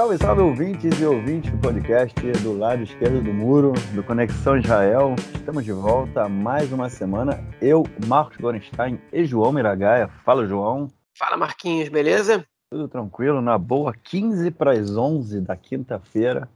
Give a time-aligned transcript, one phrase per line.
[0.00, 5.14] Salve, salve, ouvintes e ouvintes do podcast do lado esquerdo do muro, do Conexão Israel.
[5.34, 7.44] Estamos de volta a mais uma semana.
[7.60, 10.08] Eu, Marcos Gorenstein e João Miragaia.
[10.24, 10.88] Fala, João.
[11.18, 12.42] Fala, Marquinhos, beleza?
[12.70, 13.92] Tudo tranquilo, na boa.
[13.92, 16.48] 15 para as 11 da quinta-feira,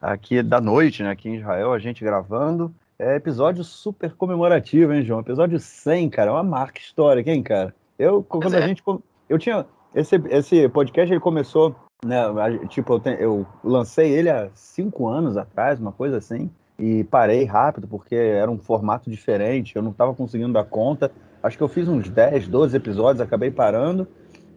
[0.00, 2.72] aqui da noite, né, aqui em Israel, a gente gravando.
[2.96, 5.18] É episódio super comemorativo, hein, João?
[5.18, 6.30] Episódio 100, cara.
[6.30, 7.74] É uma marca histórica, hein, cara?
[7.98, 8.58] Eu, quando é.
[8.58, 8.80] a gente.
[9.28, 9.66] Eu tinha.
[9.92, 12.22] Esse, esse podcast ele começou né,
[12.68, 17.44] tipo, eu, te, eu, lancei ele há cinco anos atrás, uma coisa assim, e parei
[17.44, 21.10] rápido porque era um formato diferente, eu não estava conseguindo dar conta.
[21.42, 24.06] Acho que eu fiz uns 10, 12 episódios, acabei parando.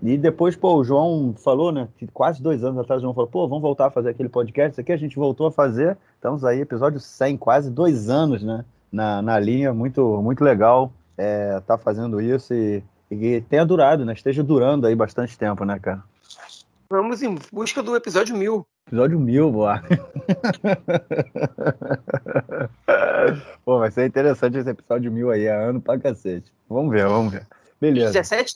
[0.03, 1.87] E depois, pô, o João falou, né?
[1.97, 4.73] Que quase dois anos atrás, o João falou, pô, vamos voltar a fazer aquele podcast.
[4.73, 5.97] Isso aqui a gente voltou a fazer.
[6.13, 8.63] Estamos aí, episódio 100, quase dois anos, né?
[8.91, 14.13] Na, na linha, muito, muito legal é, tá fazendo isso e, e tenha durado, né?
[14.13, 16.03] Esteja durando aí bastante tempo, né, cara?
[16.89, 18.67] Vamos em busca do episódio mil.
[18.87, 19.81] Episódio mil, boa.
[23.65, 26.53] Pô, vai ser interessante esse episódio mil aí, é ano pra cacete.
[26.69, 27.47] Vamos ver, vamos ver.
[27.81, 28.11] Beleza.
[28.11, 28.55] 17,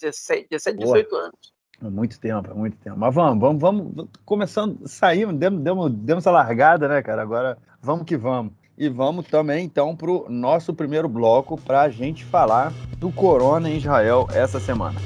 [0.00, 1.52] 17, 17 18 anos.
[1.80, 2.96] Muito tempo, muito tempo.
[2.98, 4.08] Mas vamos, vamos, vamos.
[4.24, 7.22] Começando, saímos, demos, demos, demos a largada, né, cara?
[7.22, 8.52] Agora vamos que vamos.
[8.76, 13.68] E vamos também, então, para o nosso primeiro bloco para a gente falar do Corona
[13.68, 14.98] em Israel essa semana.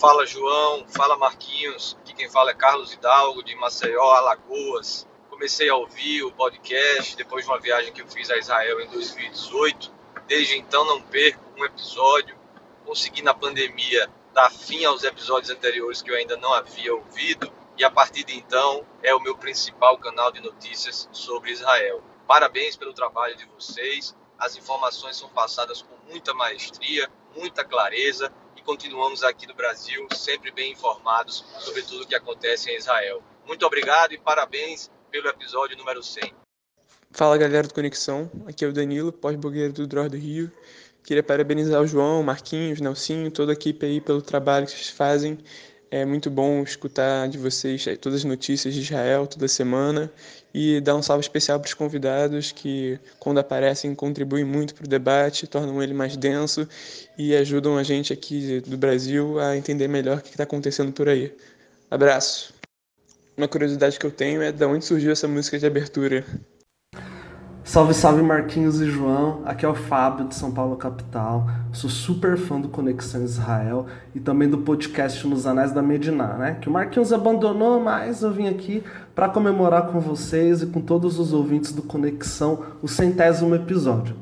[0.00, 5.04] Fala João, fala Marquinhos, aqui quem fala é Carlos Hidalgo de Maceió, Alagoas.
[5.28, 8.88] Comecei a ouvir o podcast depois de uma viagem que eu fiz a Israel em
[8.90, 9.92] 2018.
[10.28, 12.38] Desde então não perco um episódio.
[12.86, 17.82] Consegui na pandemia dar fim aos episódios anteriores que eu ainda não havia ouvido e
[17.82, 22.00] a partir de então é o meu principal canal de notícias sobre Israel.
[22.24, 24.16] Parabéns pelo trabalho de vocês.
[24.38, 30.50] As informações são passadas com muita maestria, muita clareza e continuamos aqui no Brasil sempre
[30.50, 33.22] bem informados sobre tudo o que acontece em Israel.
[33.46, 36.34] Muito obrigado e parabéns pelo episódio número 100.
[37.12, 40.50] Fala galera do Conexão, aqui é o Danilo, pós-blogueiro do Dror do Rio.
[41.04, 44.90] Queria parabenizar o João, o Marquinhos, Nelsinho, toda a equipe aí pelo trabalho que vocês
[44.90, 45.38] fazem
[45.90, 50.12] é muito bom escutar de vocês todas as notícias de Israel toda semana
[50.52, 54.88] e dar um salve especial para os convidados que, quando aparecem, contribuem muito para o
[54.88, 56.66] debate, tornam ele mais denso
[57.16, 61.08] e ajudam a gente aqui do Brasil a entender melhor o que está acontecendo por
[61.08, 61.32] aí.
[61.90, 62.54] Abraço!
[63.36, 66.24] Uma curiosidade que eu tenho é de onde surgiu essa música de abertura.
[67.68, 71.46] Salve, salve Marquinhos e João, aqui é o Fábio de São Paulo capital.
[71.70, 73.84] Sou super fã do Conexão Israel
[74.14, 76.56] e também do podcast Nos Anéis da Mediná, né?
[76.58, 78.82] Que o Marquinhos abandonou, mas eu vim aqui
[79.14, 84.16] para comemorar com vocês e com todos os ouvintes do Conexão o centésimo episódio.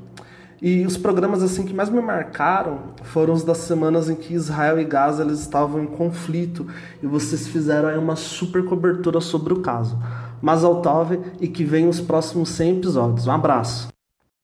[0.60, 4.80] E os programas assim que mais me marcaram foram os das semanas em que Israel
[4.80, 6.66] e Gaza eles estavam em conflito
[7.00, 9.96] e vocês fizeram aí uma super cobertura sobre o caso.
[10.42, 13.26] Mazal Tov e que venham os próximos 100 episódios.
[13.26, 13.88] Um abraço.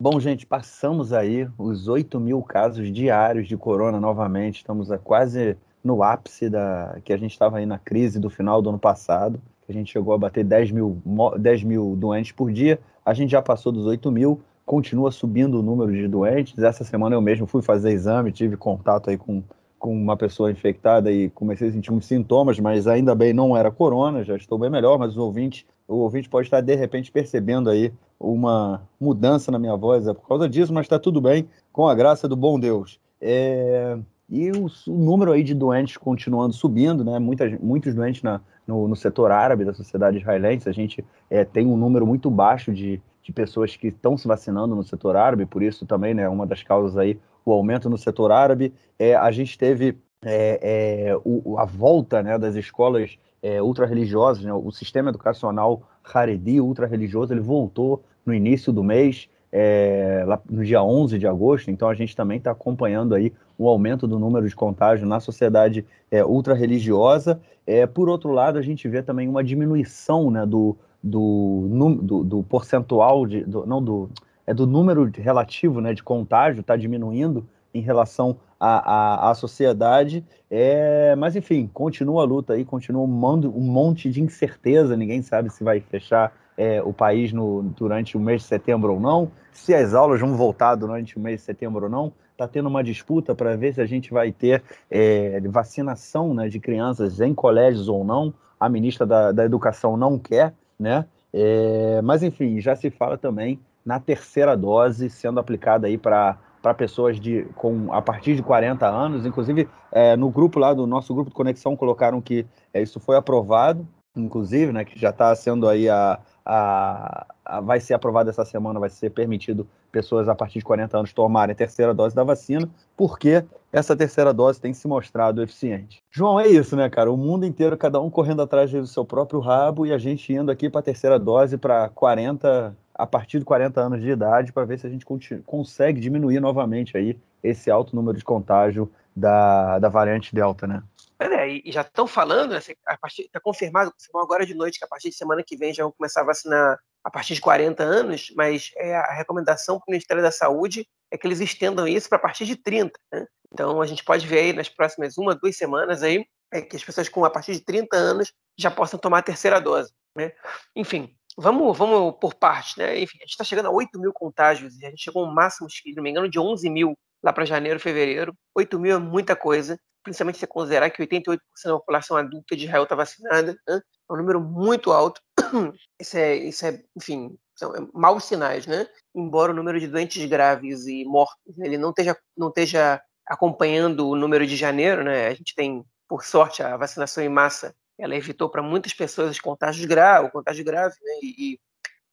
[0.01, 4.57] Bom, gente, passamos aí os 8 mil casos diários de corona novamente.
[4.57, 8.61] Estamos a quase no ápice da que a gente estava aí na crise do final
[8.61, 9.41] do ano passado.
[9.69, 11.01] A gente chegou a bater 10 mil,
[11.39, 12.81] 10 mil doentes por dia.
[13.05, 16.59] A gente já passou dos 8 mil, continua subindo o número de doentes.
[16.59, 19.43] Essa semana eu mesmo fui fazer exame, tive contato aí com,
[19.79, 23.71] com uma pessoa infectada e comecei a sentir uns sintomas, mas ainda bem não era
[23.71, 27.69] corona, já estou bem melhor, mas os ouvintes o ouvinte pode estar de repente percebendo
[27.69, 31.87] aí uma mudança na minha voz é por causa disso, mas está tudo bem, com
[31.87, 32.99] a graça do bom Deus.
[33.21, 33.99] É...
[34.29, 37.19] E o, o, número aí de doentes continuando subindo, né?
[37.19, 40.69] Muitas, muitos doentes na, no, no setor árabe da sociedade israelense.
[40.69, 44.75] A gente é, tem um número muito baixo de, de pessoas que estão se vacinando
[44.75, 46.27] no setor árabe, por isso também, né?
[46.31, 48.73] Uma das causas aí, o aumento no setor árabe.
[48.99, 54.53] É, a gente teve é, é, o, a volta né, das escolas é, ultra-religiosas, né,
[54.53, 60.83] o sistema educacional Haredi ultra-religioso, ele voltou no início do mês, é, lá no dia
[60.83, 64.55] 11 de agosto, então a gente também está acompanhando aí o aumento do número de
[64.57, 67.41] contágio na sociedade é, ultra-religiosa.
[67.67, 72.43] É, por outro lado, a gente vê também uma diminuição né, do, do, do, do
[72.45, 74.09] percentual, de, do, não do,
[74.47, 80.25] é do número relativo né, de contágio, está diminuindo em relação à, à, à sociedade.
[80.51, 85.23] É, mas, enfim, continua a luta aí, continua um, mando, um monte de incerteza, ninguém
[85.23, 89.31] sabe se vai fechar é, o país no, durante o mês de setembro ou não,
[89.53, 92.13] se as aulas vão voltar durante o mês de setembro ou não.
[92.33, 96.59] Está tendo uma disputa para ver se a gente vai ter é, vacinação né, de
[96.59, 98.33] crianças em colégios ou não.
[98.59, 101.05] A ministra da, da Educação não quer, né?
[101.33, 106.73] É, mas enfim, já se fala também na terceira dose sendo aplicada aí para para
[106.73, 109.27] pessoas de, com, a partir de 40 anos.
[109.27, 113.17] Inclusive, é, no grupo lá do nosso grupo de conexão colocaram que é, isso foi
[113.17, 113.87] aprovado,
[114.17, 118.79] inclusive, né, que já está sendo aí a, a, a, vai ser aprovado essa semana,
[118.79, 122.69] vai ser permitido pessoas a partir de 40 anos tomarem a terceira dose da vacina,
[122.97, 126.03] porque essa terceira dose tem se mostrado eficiente.
[126.11, 127.11] João, é isso, né, cara?
[127.11, 130.51] O mundo inteiro, cada um correndo atrás do seu próprio rabo e a gente indo
[130.51, 134.65] aqui para a terceira dose para 40 a partir de 40 anos de idade para
[134.65, 135.07] ver se a gente
[135.47, 140.83] consegue diminuir novamente aí esse alto número de contágio da, da variante Delta, né?
[141.19, 145.43] É, e já estão falando, está confirmado agora de noite que a partir de semana
[145.45, 149.13] que vem já vão começar a vacinar a partir de 40 anos, mas é a
[149.13, 152.57] recomendação para o Ministério da Saúde é que eles estendam isso para a partir de
[152.57, 152.99] 30.
[153.13, 153.27] Né?
[153.53, 156.85] Então a gente pode ver aí nas próximas uma, duas semanas aí é que as
[156.85, 159.93] pessoas com a partir de 30 anos já possam tomar a terceira dose.
[160.15, 160.33] Né?
[160.77, 162.77] Enfim, vamos, vamos por partes.
[162.77, 163.01] Né?
[163.01, 165.33] Enfim, a gente está chegando a 8 mil contágios e a gente chegou a um
[165.33, 168.35] máximo, se não me engano, de 11 mil lá para janeiro, fevereiro.
[168.57, 172.83] 8 mil é muita coisa principalmente se considerar que 88% da população adulta de Israel
[172.83, 173.81] está vacinada, né?
[174.11, 175.21] é um número muito alto.
[176.01, 178.87] Isso é, isso é enfim, são é maus sinais, né?
[179.15, 184.17] Embora o número de doentes graves e mortos ele não esteja, não esteja acompanhando o
[184.17, 185.29] número de janeiro, né?
[185.29, 189.41] A gente tem, por sorte, a vacinação em massa, ela evitou para muitas pessoas os
[189.41, 191.13] contágios graves, o contágio grave, né?
[191.23, 191.59] E,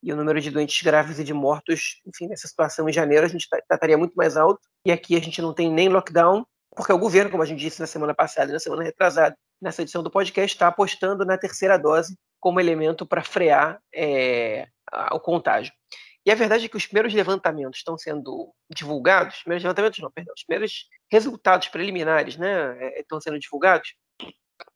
[0.04, 3.30] e, o número de doentes graves e de mortos, enfim, nessa situação em janeiro a
[3.30, 4.62] gente tá, estaria muito mais alto.
[4.86, 6.46] E aqui a gente não tem nem lockdown
[6.76, 10.04] porque o governo, como a gente disse na semana passada na semana retrasada, nessa edição
[10.04, 14.68] do podcast, está apostando na terceira dose como elemento para frear é,
[15.12, 15.74] o contágio.
[16.26, 20.12] E a verdade é que os primeiros levantamentos estão sendo divulgados, os primeiros levantamentos não,
[20.12, 23.96] perdão, os primeiros resultados preliminares né, é, estão sendo divulgados,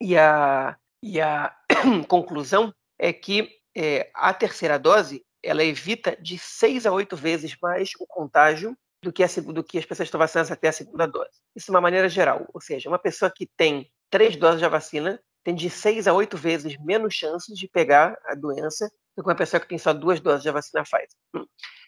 [0.02, 1.54] e a, e a
[2.08, 7.92] conclusão é que é, a terceira dose ela evita de seis a oito vezes mais
[8.00, 11.42] o contágio do que, a, do que as pessoas estão vacinadas até a segunda dose.
[11.54, 12.48] Isso de uma maneira geral.
[12.54, 16.38] Ou seja, uma pessoa que tem três doses da vacina tem de seis a oito
[16.38, 20.22] vezes menos chances de pegar a doença do que uma pessoa que tem só duas
[20.22, 21.10] doses da vacina Pfizer.
[21.36, 21.46] Hum.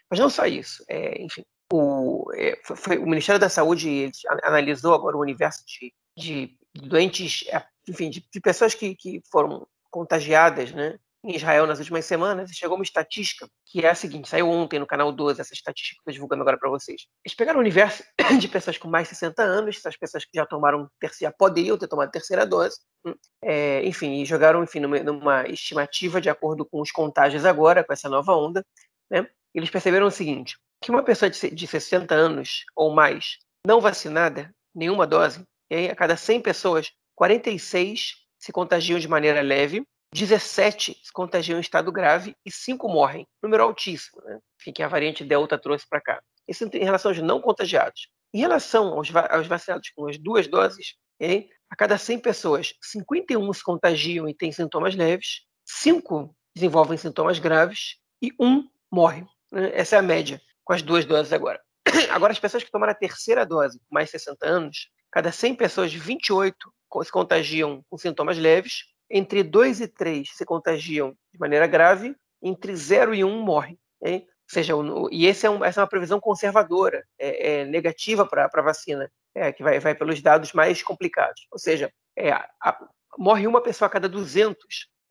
[0.09, 0.83] Mas não só isso.
[0.89, 4.11] É, enfim, o, é, foi, o, Ministério da Saúde
[4.43, 9.67] analisou agora o universo de, de doentes, é, enfim, de, de pessoas que, que foram
[9.91, 10.97] contagiadas, né?
[11.25, 14.79] em Israel nas últimas semanas e chegou uma estatística que é a seguinte: saiu ontem
[14.79, 17.07] no canal 12, essa estatística que estou divulgando agora para vocês.
[17.25, 18.03] Eles pegaram o universo
[18.39, 21.87] de pessoas com mais de 60 anos, essas pessoas que já tomaram terceira, poderiam ter
[21.87, 26.79] tomado terceira dose, hum, é, enfim, e jogaram enfim, numa, numa, estimativa de acordo com
[26.79, 28.63] os contágios agora, com essa nova onda.
[29.09, 29.27] Né?
[29.53, 34.53] Eles perceberam o seguinte: que uma pessoa de, de 60 anos ou mais não vacinada,
[34.75, 35.43] nenhuma dose,
[35.91, 39.85] a cada 100 pessoas, 46 se contagiam de maneira leve
[40.15, 43.27] 17 se contagiam em estado grave e 5 morrem.
[43.43, 44.39] Número altíssimo, né?
[44.73, 46.21] que a variante Delta trouxe para cá.
[46.47, 48.07] Isso em relação aos não contagiados.
[48.33, 51.49] Em relação aos, aos vacinados com as duas doses, okay?
[51.69, 57.97] a cada 100 pessoas, 51 se contagiam e têm sintomas leves, 5 desenvolvem sintomas graves
[58.21, 59.25] e 1 morre.
[59.51, 59.71] Né?
[59.73, 61.59] Essa é a média com as duas doses agora.
[62.09, 65.55] Agora, as pessoas que tomaram a terceira dose, com mais de 60 anos, cada 100
[65.55, 66.57] pessoas, 28
[67.01, 72.75] se contagiam com sintomas leves, entre 2 e 3 se contagiam de maneira grave, entre
[72.75, 73.79] 0 e 1 morrem.
[74.03, 74.73] Ou seja,
[75.11, 79.09] e esse é um, essa é uma previsão conservadora, é, é negativa para a vacina,
[79.33, 81.47] é, que vai, vai pelos dados mais complicados.
[81.49, 82.77] Ou seja, é, a,
[83.17, 84.57] morre uma pessoa a cada 200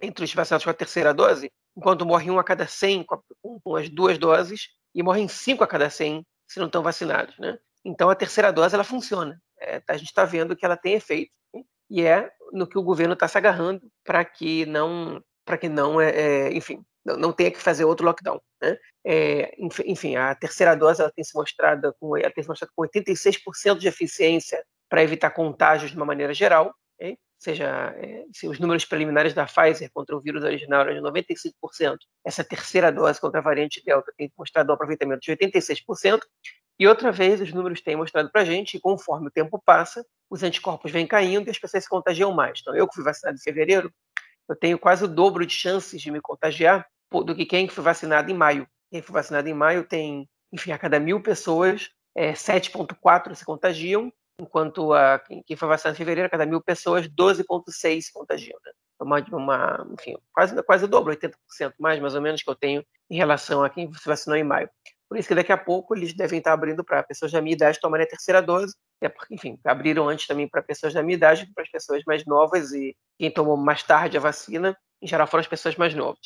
[0.02, 3.20] entre os vacinados com a terceira dose, enquanto morre um a cada 100 com, a,
[3.62, 7.38] com as duas doses, e morrem 5 a cada 100 se não estão vacinados.
[7.38, 7.58] Né?
[7.82, 9.40] Então, a terceira dose ela funciona.
[9.61, 11.32] É, a gente está vendo que ela tem efeito
[11.90, 16.00] e é no que o governo está se agarrando para que não, para que não,
[16.00, 18.40] é, é, enfim, não, não, tenha que fazer outro lockdown.
[18.62, 18.76] Né?
[19.04, 22.82] É, enfim, a terceira dose ela tem se mostrado com, ela tem se mostrado com
[22.82, 26.75] 86% de eficiência para evitar contágios de uma maneira geral.
[27.00, 27.11] Né?
[27.11, 31.00] Ou seja, é, se os números preliminares da Pfizer contra o vírus original eram de
[31.00, 36.20] 95%, essa terceira dose contra a variante Delta tem mostrado um aproveitamento de 86%,
[36.78, 40.04] e outra vez, os números têm mostrado para a gente que, conforme o tempo passa,
[40.28, 42.58] os anticorpos vêm caindo e as pessoas se contagiam mais.
[42.60, 43.92] Então, eu que fui vacinado em fevereiro,
[44.48, 48.30] eu tenho quase o dobro de chances de me contagiar do que quem foi vacinado
[48.30, 48.66] em maio.
[48.90, 54.12] Quem foi vacinado em maio tem, enfim, a cada mil pessoas, é, 7,4 se contagiam,
[54.40, 58.58] enquanto a, quem foi vacinado em fevereiro, a cada mil pessoas, 12,6 se contagiam.
[58.64, 58.72] Né?
[59.00, 62.84] Uma, uma, enfim, quase, quase o dobro, 80% mais, mais ou menos, que eu tenho
[63.08, 64.68] em relação a quem se vacinou em maio.
[65.14, 67.78] Por isso que daqui a pouco eles devem estar abrindo para pessoas da minha idade
[67.78, 68.75] tomarem a terceira dose.
[69.00, 72.26] É porque, enfim, abriram antes também para pessoas da minha idade, para as pessoas mais
[72.26, 76.18] novas e quem tomou mais tarde a vacina, em geral foram as pessoas mais novas.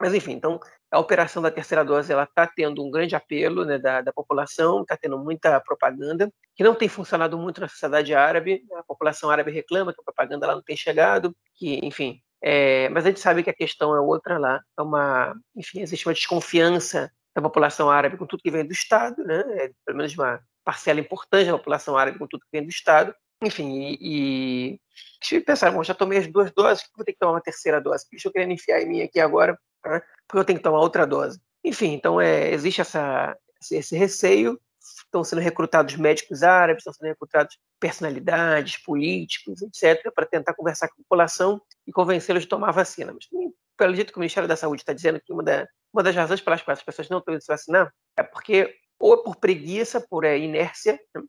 [0.00, 0.58] Mas, enfim, então,
[0.90, 4.80] a operação da terceira dose ela está tendo um grande apelo né, da, da população,
[4.80, 8.62] está tendo muita propaganda, que não tem funcionado muito na sociedade árabe.
[8.74, 12.22] A população árabe reclama que a propaganda lá não tem chegado, que, enfim.
[12.42, 14.62] É, mas a gente sabe que a questão é outra lá.
[14.78, 19.22] É uma, enfim, existe uma desconfiança da população árabe com tudo que vem do Estado,
[19.24, 19.42] né?
[19.56, 23.14] É, pelo menos uma parcela importante da população árabe com tudo que vem do Estado.
[23.42, 24.80] Enfim, e, e
[25.20, 27.80] deixa eu pensar, bom, já tomei as duas doses, vou ter que tomar uma terceira
[27.80, 28.06] dose.
[28.10, 30.02] Deixa eu querer enfiar em mim aqui agora né?
[30.26, 31.40] porque eu tenho que tomar outra dose.
[31.64, 33.36] Enfim, então é, existe essa,
[33.70, 40.54] esse receio, estão sendo recrutados médicos árabes, estão sendo recrutados personalidades, políticos, etc., para tentar
[40.54, 43.12] conversar com a população e convencê-los de tomar a vacina.
[43.12, 43.28] Mas,
[43.80, 46.42] pelo jeito que o Ministério da Saúde está dizendo que uma, da, uma das razões
[46.42, 49.98] pelas quais as pessoas não estão indo se vacinar é porque, ou é por preguiça,
[50.06, 51.22] por é, inércia, né?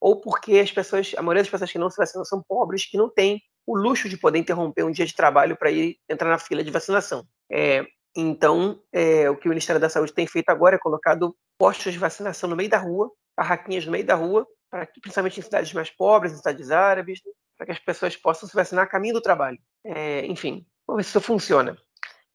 [0.00, 2.96] ou porque as pessoas, a maioria das pessoas que não se vacinam são pobres, que
[2.96, 6.38] não têm o luxo de poder interromper um dia de trabalho para ir entrar na
[6.38, 7.22] fila de vacinação.
[7.52, 7.84] É,
[8.16, 11.98] então, é, o que o Ministério da Saúde tem feito agora é colocado postos de
[11.98, 15.74] vacinação no meio da rua, barraquinhas no meio da rua, para que, principalmente em cidades
[15.74, 17.20] mais pobres, em cidades árabes,
[17.58, 19.58] para que as pessoas possam se vacinar a caminho do trabalho.
[19.84, 21.76] É, enfim, vamos ver se isso funciona.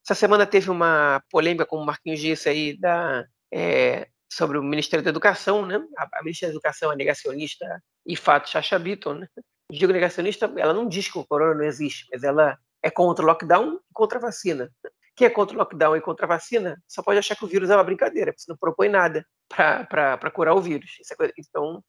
[0.05, 5.03] Essa semana teve uma polêmica, como o Marquinhos disse aí, da, é, sobre o Ministério
[5.03, 5.83] da Educação, né?
[5.97, 7.65] A, a Ministra da Educação é negacionista
[8.05, 9.27] e fato Chacha Bitton, né?
[9.71, 13.27] Digo negacionista, ela não diz que o corona não existe, mas ela é contra o
[13.27, 14.71] lockdown e contra a vacina.
[15.15, 17.69] Quem é contra o lockdown e contra a vacina só pode achar que o vírus
[17.69, 20.91] é uma brincadeira, porque você não propõe nada para curar o vírus.
[21.19, 21.81] É então,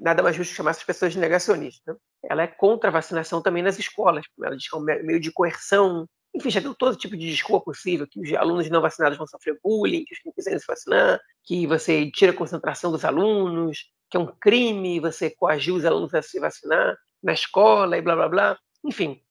[0.00, 1.82] nada mais justo chamar essas pessoas de negacionistas.
[1.86, 2.00] Né?
[2.24, 4.26] Ela é contra a vacinação também nas escolas.
[4.42, 6.06] Ela diz que é um meio de coerção.
[6.34, 9.58] Enfim, já deu todo tipo de desculpa possível, que os alunos não vacinados vão sofrer
[9.62, 13.90] bullying, que os que não quiserem se vacinar, que você tira a concentração dos alunos,
[14.10, 18.14] que é um crime você coagir os alunos a se vacinar na escola e blá
[18.16, 18.58] blá blá.
[18.84, 19.22] Enfim,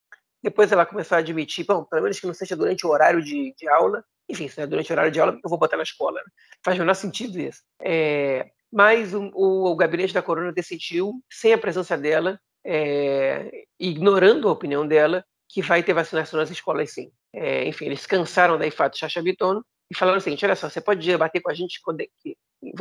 [0.43, 3.53] depois ela começou a admitir, bom, pelo menos que não seja durante o horário de,
[3.55, 4.03] de aula.
[4.29, 6.19] Enfim, se não é durante o horário de aula, eu vou botar na escola.
[6.19, 6.31] Né?
[6.63, 7.61] Faz o menor sentido isso.
[7.81, 14.47] É, mas o, o, o, gabinete da Corona decidiu, sem a presença dela, é, ignorando
[14.47, 17.11] a opinião dela, que vai ter vacinação nas escolas sim.
[17.33, 20.79] É, enfim, eles cansaram da IFAT Chacha Bitono e falaram o seguinte, olha só, você
[20.79, 22.33] pode debater com a gente, é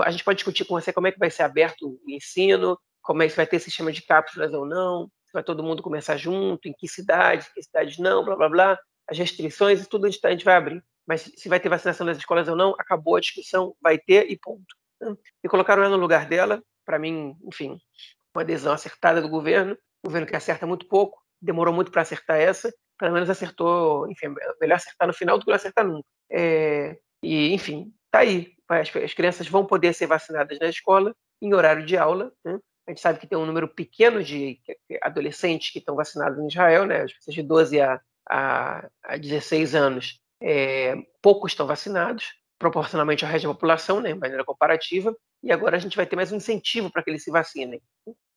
[0.02, 3.22] a gente pode discutir com você como é que vai ser aberto o ensino, como
[3.22, 6.72] é que vai ter sistema de cápsulas ou não, vai todo mundo começar junto, em
[6.72, 10.30] que cidade, que cidades não, blá blá blá, as restrições e tudo a gente, a
[10.30, 10.84] gente vai abrir.
[11.06, 14.38] Mas se vai ter vacinação nas escolas ou não, acabou a discussão, vai ter e
[14.38, 14.76] ponto.
[15.42, 17.76] E colocaram ela no lugar dela, para mim, enfim,
[18.32, 22.38] uma adesão acertada do governo, o governo que acerta muito pouco, demorou muito para acertar
[22.38, 24.30] essa, pelo menos acertou, enfim, é
[24.60, 26.06] melhor acertar no final do que não acertar nunca.
[26.30, 28.52] É, e, enfim, tá aí.
[28.68, 32.58] As, as, crianças vão poder ser vacinadas na escola, em horário de aula, né?
[32.86, 34.60] A gente sabe que tem um número pequeno de
[35.02, 37.02] adolescentes que estão vacinados em Israel, né?
[37.02, 43.30] As pessoas de 12 a, a, a 16 anos, é, poucos estão vacinados, proporcionalmente ao
[43.30, 46.36] resto da população, né, de maneira comparativa, e agora a gente vai ter mais um
[46.36, 47.80] incentivo para que eles se vacinem.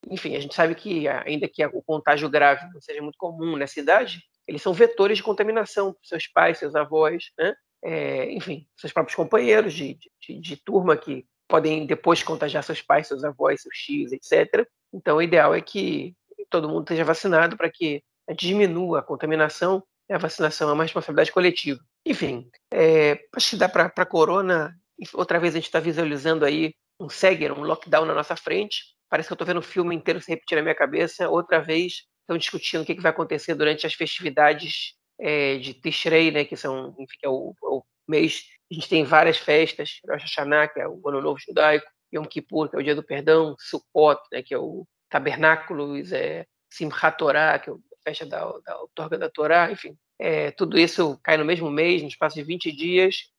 [0.10, 3.80] Enfim, a gente sabe que, ainda que o contágio grave não seja muito comum nessa
[3.80, 7.56] idade, eles são vetores de contaminação para seus pais, seus avós, né?
[7.86, 13.08] É, enfim, seus próprios companheiros de, de, de turma que podem depois contagiar seus pais,
[13.08, 14.66] seus avós, seus tios, etc.
[14.94, 16.16] Então, o ideal é que
[16.50, 18.04] todo mundo esteja vacinado para que
[18.36, 19.84] diminua a contaminação.
[20.10, 21.80] A vacinação é uma responsabilidade coletiva.
[22.06, 24.76] Enfim, é, acho que dá para a corona.
[25.14, 28.93] Outra vez a gente está visualizando aí um Seger, um lockdown na nossa frente.
[29.14, 31.30] Parece que eu estou vendo o filme inteiro se repetir na minha cabeça.
[31.30, 36.32] Outra vez estão discutindo o que, que vai acontecer durante as festividades é, de Tishrei,
[36.32, 40.68] né, que são, enfim, é o, o mês a gente tem várias festas, Rosh Hashanah,
[40.68, 44.20] que é o Ano Novo Judaico, Yom Kippur, que é o Dia do Perdão, Sukkot,
[44.32, 49.16] né, que é o Tabernáculos, é, Simchat Torah, que é a festa da, da outorga
[49.20, 49.96] da Torá, enfim.
[50.18, 53.32] É, tudo isso cai no mesmo mês, no espaço de 20 dias.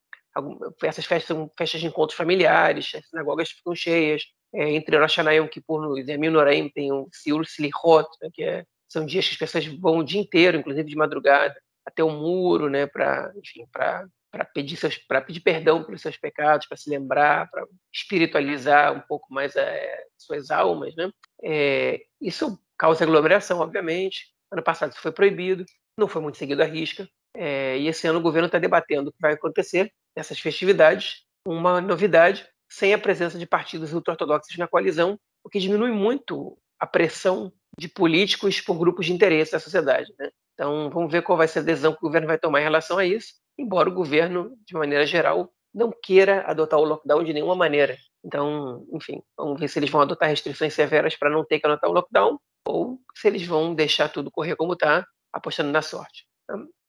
[0.84, 4.22] Essas festas são festas de encontros familiares, as sinagogas ficam cheias.
[4.54, 8.30] É, entre Rosh Hashanah e Yom Kippur, no Yamim Noraim, tem o Siul Slichot, né,
[8.32, 12.02] que é, são dias que as pessoas vão o dia inteiro, inclusive de madrugada, até
[12.02, 13.32] o muro, né, para
[14.54, 14.96] pedir seus
[15.26, 20.50] pedir perdão pelos seus pecados, para se lembrar, para espiritualizar um pouco mais é, suas
[20.50, 21.10] almas, né?
[21.42, 24.32] É, isso causa aglomeração, obviamente.
[24.50, 25.64] Ano passado isso foi proibido,
[25.98, 27.08] não foi muito seguido à risca.
[27.36, 31.24] É, e esse ano o governo está debatendo o que vai acontecer nessas festividades.
[31.46, 36.86] Uma novidade, sem a presença de partidos ultra-ortodoxos na coalizão, o que diminui muito a
[36.86, 40.12] pressão de políticos por grupos de interesse da sociedade.
[40.18, 40.30] Né?
[40.54, 42.98] Então, vamos ver qual vai ser a adesão que o governo vai tomar em relação
[42.98, 47.54] a isso embora o governo, de maneira geral, não queira adotar o lockdown de nenhuma
[47.54, 47.96] maneira.
[48.24, 51.90] Então, enfim, vamos ver se eles vão adotar restrições severas para não ter que adotar
[51.90, 56.26] o lockdown ou se eles vão deixar tudo correr como está, apostando na sorte.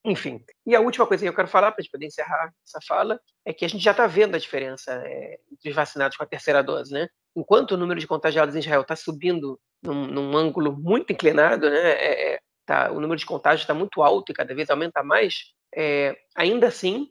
[0.05, 0.39] Enfim.
[0.65, 3.19] E a última coisa que eu quero falar, para a gente poder encerrar essa fala,
[3.43, 6.61] é que a gente já está vendo a diferença é, dos vacinados com a terceira
[6.61, 7.07] dose, né?
[7.35, 11.91] Enquanto o número de contagiados em Israel está subindo num, num, ângulo muito inclinado, né?
[11.93, 15.53] É, é tá, o número de contágios está muito alto e cada vez aumenta mais,
[15.75, 17.09] é, ainda assim,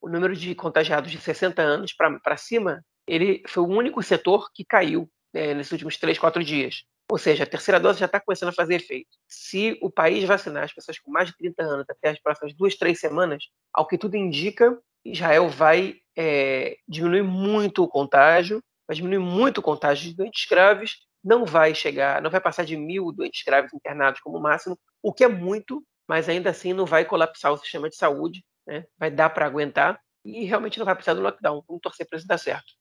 [0.00, 4.64] o número de contagiados de 60 anos para cima, ele foi o único setor que
[4.64, 6.84] caiu né, nesses últimos 3, 4 dias.
[7.10, 9.10] Ou seja, a terceira dose já está começando a fazer efeito.
[9.28, 12.76] Se o país vacinar as pessoas com mais de 30 anos até as próximas duas,
[12.76, 19.18] três semanas, ao que tudo indica, Israel vai é, diminuir muito o contágio, vai diminuir
[19.18, 23.42] muito o contágio de doentes graves, não vai chegar, não vai passar de mil doentes
[23.44, 27.58] graves internados como máximo, o que é muito, mas ainda assim não vai colapsar o
[27.58, 28.84] sistema de saúde, né?
[28.98, 31.62] vai dar para aguentar e realmente não vai precisar do lockdown.
[31.66, 32.72] Vamos torcer para isso dar certo.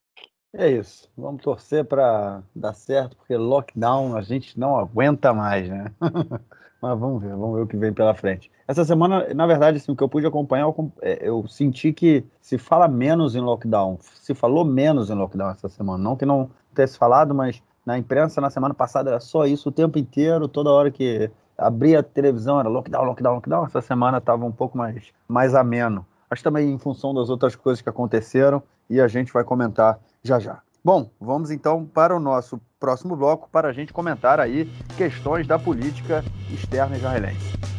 [0.56, 1.10] É isso.
[1.18, 5.92] Vamos torcer para dar certo, porque lockdown a gente não aguenta mais, né?
[6.80, 8.52] Mas vamos ver, vamos ver o que vem pela frente.
[8.68, 12.58] Essa semana, na verdade, assim, o que eu pude acompanhar, eu, é, senti que se
[12.58, 16.04] fala menos em lockdown, se falou menos em lockdown essa semana.
[16.04, 19.72] Não que não tivesse falado, mas na imprensa na semana passada era só isso o
[19.72, 23.66] tempo inteiro, toda hora que abria a televisão era lockdown, lockdown, lockdown.
[23.66, 26.06] Essa semana estava um pouco mais, mais ameno.
[26.30, 30.40] Mas também em função das outras coisas que aconteceram e a gente vai comentar já
[30.40, 30.62] já.
[30.84, 34.66] Bom, vamos então para o nosso próximo bloco para a gente comentar aí
[34.98, 37.73] questões da política externa israelense.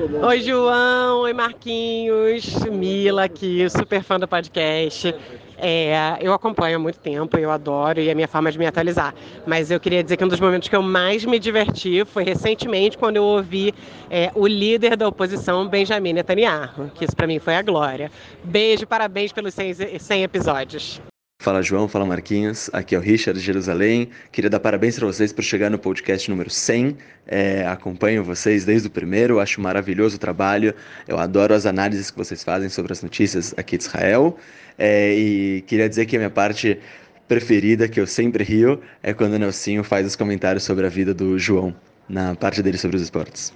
[0.00, 1.20] Oi, João.
[1.20, 2.64] Oi, Marquinhos.
[2.64, 5.14] Mila aqui, super fã do podcast.
[5.58, 8.64] É, eu acompanho há muito tempo, eu adoro e é a minha forma de me
[8.64, 9.14] atualizar.
[9.46, 12.96] Mas eu queria dizer que um dos momentos que eu mais me diverti foi recentemente
[12.96, 13.74] quando eu ouvi
[14.08, 18.10] é, o líder da oposição, Benjamin Netanyahu, que isso para mim foi a glória.
[18.42, 21.02] Beijo, parabéns pelos 100, 100 episódios.
[21.40, 24.10] Fala João, fala Marquinhos, aqui é o Richard de Jerusalém.
[24.30, 26.98] Queria dar parabéns para vocês por chegar no podcast número 100.
[27.26, 30.74] É, acompanho vocês desde o primeiro, acho maravilhoso o trabalho.
[31.08, 34.36] Eu adoro as análises que vocês fazem sobre as notícias aqui de Israel.
[34.76, 36.78] É, e queria dizer que a minha parte
[37.26, 41.14] preferida, que eu sempre rio, é quando o Nelsinho faz os comentários sobre a vida
[41.14, 41.74] do João,
[42.06, 43.50] na parte dele sobre os esportes.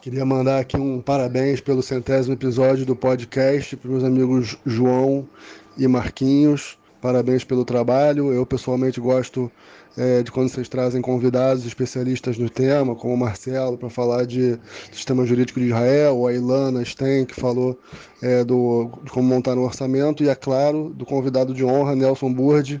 [0.00, 5.28] Queria mandar aqui um parabéns pelo centésimo episódio do podcast para meus amigos João
[5.76, 6.80] e Marquinhos.
[7.02, 8.32] Parabéns pelo trabalho.
[8.32, 9.50] Eu pessoalmente gosto
[9.96, 14.56] é, de quando vocês trazem convidados especialistas no tema, como o Marcelo, para falar de
[14.92, 17.76] sistema jurídico de Israel, ou a Ilana Sten, que falou
[18.22, 22.32] é, do, de como montar um orçamento, e, é claro, do convidado de honra, Nelson
[22.32, 22.80] Burdi,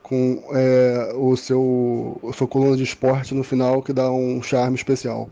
[0.00, 4.76] com é, o seu a sua coluna de esporte no final, que dá um charme
[4.76, 5.28] especial.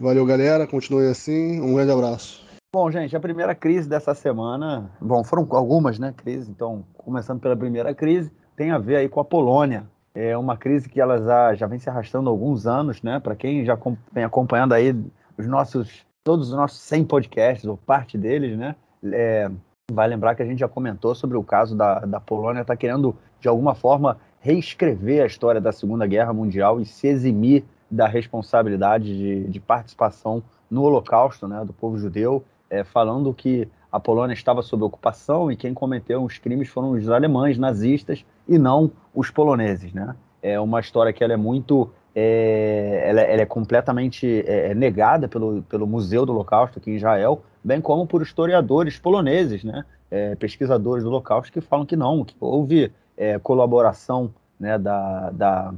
[0.00, 0.66] Valeu, galera.
[0.66, 1.60] Continue assim.
[1.60, 2.43] Um grande abraço.
[2.74, 7.56] Bom, gente, a primeira crise dessa semana, bom, foram algumas, né, crises, então, começando pela
[7.56, 9.86] primeira crise, tem a ver aí com a Polônia.
[10.12, 13.36] É uma crise que ela já, já vem se arrastando há alguns anos, né, para
[13.36, 13.78] quem já
[14.10, 14.92] vem acompanhando aí
[15.38, 19.48] os nossos, todos os nossos 100 podcasts, ou parte deles, né, é,
[19.92, 22.76] vai lembrar que a gente já comentou sobre o caso da, da Polônia estar tá
[22.76, 28.08] querendo, de alguma forma, reescrever a história da Segunda Guerra Mundial e se eximir da
[28.08, 34.34] responsabilidade de, de participação no Holocausto, né, do povo judeu, é, falando que a Polônia
[34.34, 39.30] estava sob ocupação e quem cometeu os crimes foram os alemães nazistas e não os
[39.30, 40.16] poloneses, né?
[40.42, 45.28] É uma história que ela é muito, é, ela, ela, é completamente é, é, negada
[45.28, 49.84] pelo, pelo Museu do Holocausto aqui em Israel, bem como por historiadores poloneses, né?
[50.10, 55.74] É, pesquisadores do Holocausto que falam que não, que houve é, colaboração né, da, da,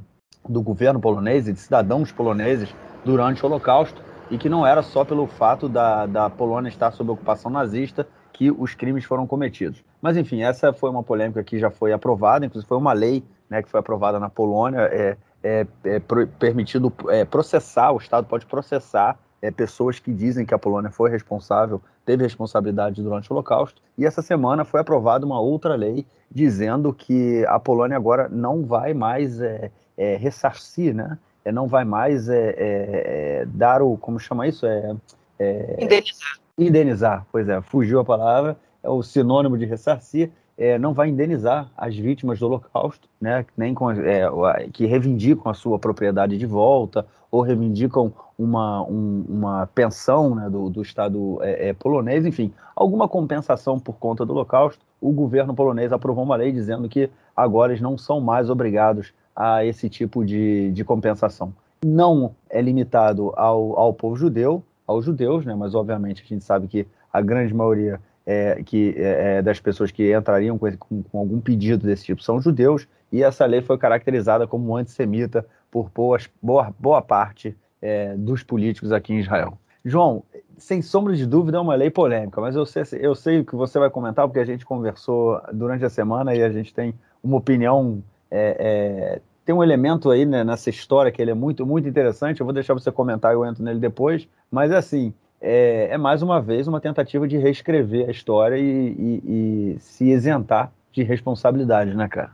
[0.48, 5.04] do governo polonês e de cidadãos poloneses durante o Holocausto e que não era só
[5.04, 9.82] pelo fato da, da Polônia estar sob ocupação nazista que os crimes foram cometidos.
[10.00, 13.62] Mas, enfim, essa foi uma polêmica que já foi aprovada, inclusive foi uma lei né,
[13.62, 16.00] que foi aprovada na Polônia, é, é, é
[16.38, 21.10] permitido é, processar, o Estado pode processar é, pessoas que dizem que a Polônia foi
[21.10, 23.80] responsável, teve responsabilidade durante o Holocausto.
[23.96, 28.92] E essa semana foi aprovada uma outra lei dizendo que a Polônia agora não vai
[28.92, 33.96] mais é, é, ressarcir né, é, não vai mais é, é, é, dar o.
[33.96, 34.66] Como chama isso?
[34.66, 34.96] É,
[35.38, 36.38] é, indenizar.
[36.58, 40.30] Indenizar, pois é, fugiu a palavra, é o sinônimo de ressarcir.
[40.58, 44.26] É, não vai indenizar as vítimas do Holocausto, né, nem com, é,
[44.72, 50.70] que reivindicam a sua propriedade de volta ou reivindicam uma, um, uma pensão né, do,
[50.70, 54.82] do Estado é, polonês, enfim, alguma compensação por conta do Holocausto.
[54.98, 59.64] O governo polonês aprovou uma lei dizendo que agora eles não são mais obrigados a
[59.64, 61.52] esse tipo de, de compensação.
[61.84, 66.66] Não é limitado ao, ao povo judeu, aos judeus, né, mas obviamente a gente sabe
[66.66, 71.18] que a grande maioria é, que é, é, das pessoas que entrariam com, com, com,
[71.18, 76.28] algum pedido desse tipo são judeus, e essa lei foi caracterizada como antissemita por boas,
[76.42, 79.58] boa, boa parte é, dos políticos aqui em Israel.
[79.84, 80.24] João,
[80.58, 83.78] sem sombra de dúvida, é uma lei polêmica, mas eu sei, eu sei que você
[83.78, 88.02] vai comentar, porque a gente conversou durante a semana e a gente tem uma opinião.
[88.30, 92.40] É, é, tem um elemento aí né, nessa história que ele é muito, muito interessante.
[92.40, 94.28] Eu vou deixar você comentar, eu entro nele depois.
[94.50, 99.74] Mas assim, é, é mais uma vez uma tentativa de reescrever a história e, e,
[99.74, 102.32] e se isentar de responsabilidade, né, cara?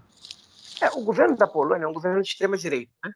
[0.81, 2.91] É, o governo da Polônia é um governo de extrema direita.
[3.05, 3.13] Né?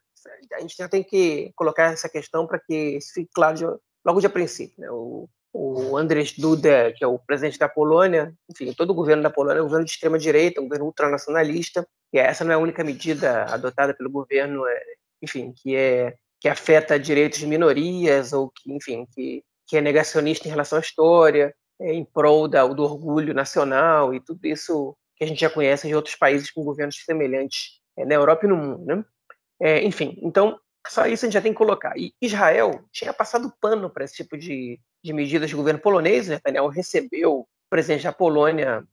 [0.53, 3.65] A gente já tem que colocar essa questão para que isso fique claro de,
[4.05, 4.75] logo de princípio.
[4.77, 4.89] Né?
[4.91, 5.27] O,
[5.59, 9.59] o Andrzej Duda, que é o presidente da Polônia, enfim, todo o governo da Polônia
[9.59, 12.83] é um governo de extrema direita, um governo ultranacionalista, e essa não é a única
[12.83, 14.79] medida adotada pelo governo, é,
[15.21, 20.47] enfim, que é que afeta direitos de minorias ou que, enfim, que, que é negacionista
[20.47, 25.23] em relação à história, é, em prol da, do orgulho nacional e tudo isso que
[25.23, 28.55] a gente já conhece de outros países com governos semelhantes é, na Europa e no
[28.55, 29.03] mundo, né?
[29.59, 30.59] É, enfim, então
[30.91, 31.97] só isso a gente já tem que colocar.
[31.97, 36.27] E Israel tinha passado pano para esse tipo de, de medidas do governo polonês.
[36.27, 36.39] Né?
[36.43, 38.83] Daniel recebeu o presidente da Polônia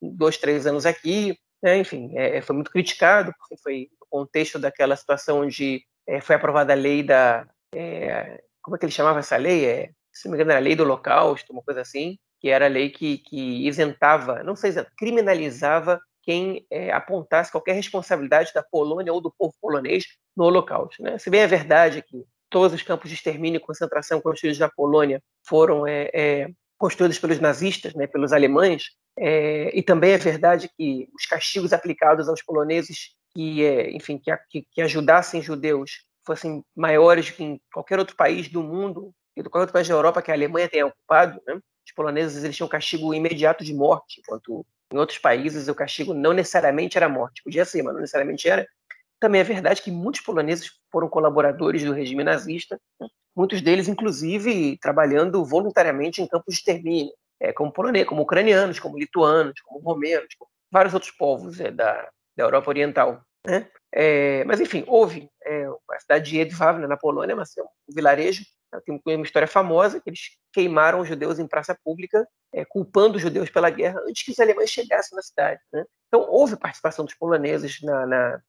[0.00, 1.38] dois, três anos aqui.
[1.62, 1.78] Né?
[1.78, 6.72] Enfim, é, foi muito criticado, porque foi no contexto daquela situação onde é, foi aprovada
[6.72, 7.46] a lei da.
[7.74, 9.64] É, como é que ele chamava essa lei?
[9.64, 12.66] É, se não me engano, era a lei do Holocausto, uma coisa assim, que era
[12.66, 19.12] a lei que, que isentava, não sei, criminalizava quem é, apontasse qualquer responsabilidade da Polônia
[19.12, 20.04] ou do povo polonês
[20.36, 21.02] no Holocausto.
[21.02, 21.18] Né?
[21.18, 25.22] Se bem é verdade que todos os campos de extermínio e concentração construídos na Polônia
[25.46, 31.24] foram é, é, construídos pelos nazistas, né, pelos alemães, e também é verdade que os
[31.24, 38.00] castigos aplicados aos poloneses que, enfim, que, que, ajudassem judeus fossem maiores que em qualquer
[38.00, 40.86] outro país do mundo e do qualquer outro país da Europa que a Alemanha tenha
[40.86, 41.54] ocupado, né?
[41.54, 46.32] os poloneses eles tinham castigo imediato de morte, enquanto em outros países o castigo não
[46.32, 48.66] necessariamente era morte, podia ser, mas não necessariamente era.
[49.20, 53.08] Também é verdade que muitos poloneses foram colaboradores do regime nazista, né?
[53.34, 58.98] muitos deles, inclusive, trabalhando voluntariamente em campos de extermínio, é, como poloneses, como ucranianos, como
[58.98, 63.22] lituanos, como romenos, como vários outros povos é, da, da Europa Oriental.
[63.46, 63.68] Né?
[63.92, 68.44] É, mas, enfim, houve é, a cidade de Edvavna, na Polônia, mas é um vilarejo
[68.80, 73.22] tem uma história famosa que eles queimaram os judeus em praça pública, é, culpando os
[73.22, 75.60] judeus pela guerra antes que os alemães chegassem na cidade.
[75.72, 75.84] Né?
[76.08, 78.42] Então houve participação dos poloneses na, na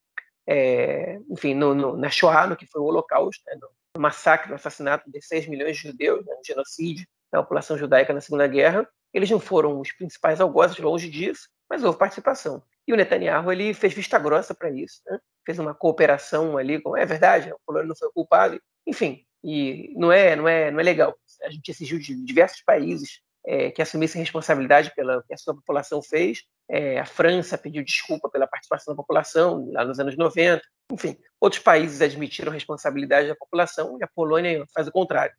[0.47, 3.57] é, enfim, no, no, na Shoah, no que foi o Holocausto, né?
[3.59, 6.33] no, massacre, no assassinato de 6 milhões de judeus, né?
[6.35, 8.87] no genocídio da população judaica na Segunda Guerra.
[9.13, 12.61] Eles não foram os principais algozes, longe disso, mas houve participação.
[12.87, 15.19] E o Netanyahu ele fez vista grossa para isso, né?
[15.45, 20.11] fez uma cooperação ali, com, é verdade, o Polônia não foi culpado, enfim, e não
[20.11, 21.15] é, não é, não é legal.
[21.43, 26.01] A gente exigiu de diversos países é, que assumissem responsabilidade pela que a sua população
[26.01, 26.39] fez.
[26.67, 30.63] É, a França pediu desculpa pela participação da população lá nos anos 90.
[30.91, 35.35] Enfim, outros países admitiram responsabilidade da população e a Polônia faz o contrário.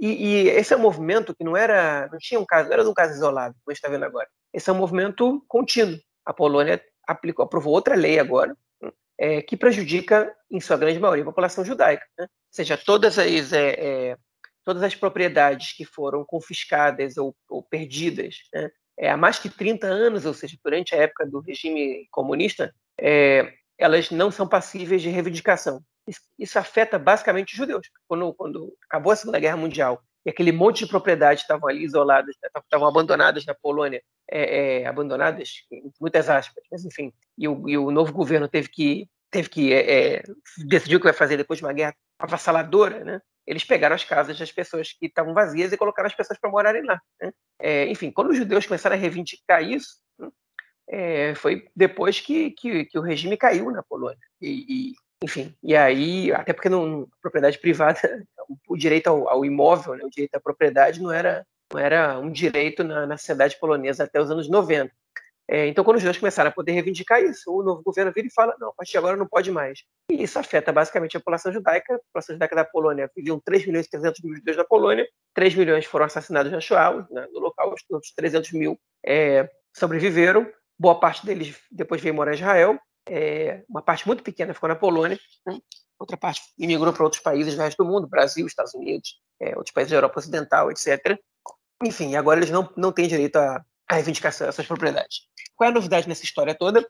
[0.00, 2.90] E, e, esse é um movimento que não era, não tinha um caso, não era
[2.90, 4.28] um caso isolado, como está vendo agora.
[4.52, 5.96] Esse é um movimento contínuo.
[6.26, 8.56] A Polônia aplicou, aprovou outra lei agora,
[9.18, 12.04] é, que prejudica, em sua grande maioria, a população judaica.
[12.18, 12.24] Né?
[12.24, 14.16] Ou seja, todas as, é, é,
[14.64, 18.70] todas as propriedades que foram confiscadas ou, ou perdidas né?
[18.96, 23.52] É, há mais de 30 anos, ou seja, durante a época do regime comunista, é,
[23.76, 25.82] elas não são passíveis de reivindicação.
[26.06, 27.90] Isso, isso afeta basicamente os judeus.
[28.06, 32.34] Quando, quando acabou a Segunda Guerra Mundial e aquele monte de propriedades estavam ali isoladas,
[32.42, 35.64] né, estavam abandonadas na Polônia, é, é, abandonadas,
[36.00, 40.16] muitas aspas, mas enfim, e o, e o, novo governo teve que teve que é,
[40.16, 40.22] é,
[40.64, 43.20] decidir o que vai fazer depois de uma guerra avassaladora, né?
[43.46, 46.82] Eles pegaram as casas das pessoas que estavam vazias e colocaram as pessoas para morarem
[46.84, 46.98] lá.
[47.20, 47.32] Né?
[47.58, 50.28] É, enfim, quando os judeus começaram a reivindicar isso, né?
[50.88, 54.18] É, foi depois que, que, que, o regime caiu na Polônia.
[54.40, 54.92] E, e,
[55.24, 57.98] enfim, e aí, até porque não, propriedade privada,
[58.68, 62.30] o direito ao, ao imóvel, né, o direito à propriedade não era, não era um
[62.30, 64.92] direito na, na sociedade polonesa até os anos 90.
[65.48, 68.32] É, então, quando os judeus começaram a poder reivindicar isso, o novo governo vira e
[68.32, 69.82] fala: não, a partir de agora não pode mais.
[70.10, 71.94] E isso afeta basicamente a população judaica.
[71.94, 75.54] A população judaica da Polônia viviam 3 milhões e 300 mil judeus da Polônia, 3
[75.54, 80.50] milhões foram assassinados na Shoah, né, no local, os outros 300 mil é, sobreviveram.
[80.78, 82.78] Boa parte deles depois veio morar em Israel.
[83.08, 85.58] É, uma parte muito pequena ficou na Polônia, né?
[85.98, 89.72] outra parte imigrou para outros países do resto do mundo, Brasil, Estados Unidos, é, outros
[89.72, 91.18] países da Europa Ocidental, etc.
[91.82, 95.22] Enfim, agora eles não, não têm direito a, a reivindicar essas propriedades.
[95.54, 96.86] Qual é a novidade nessa história toda?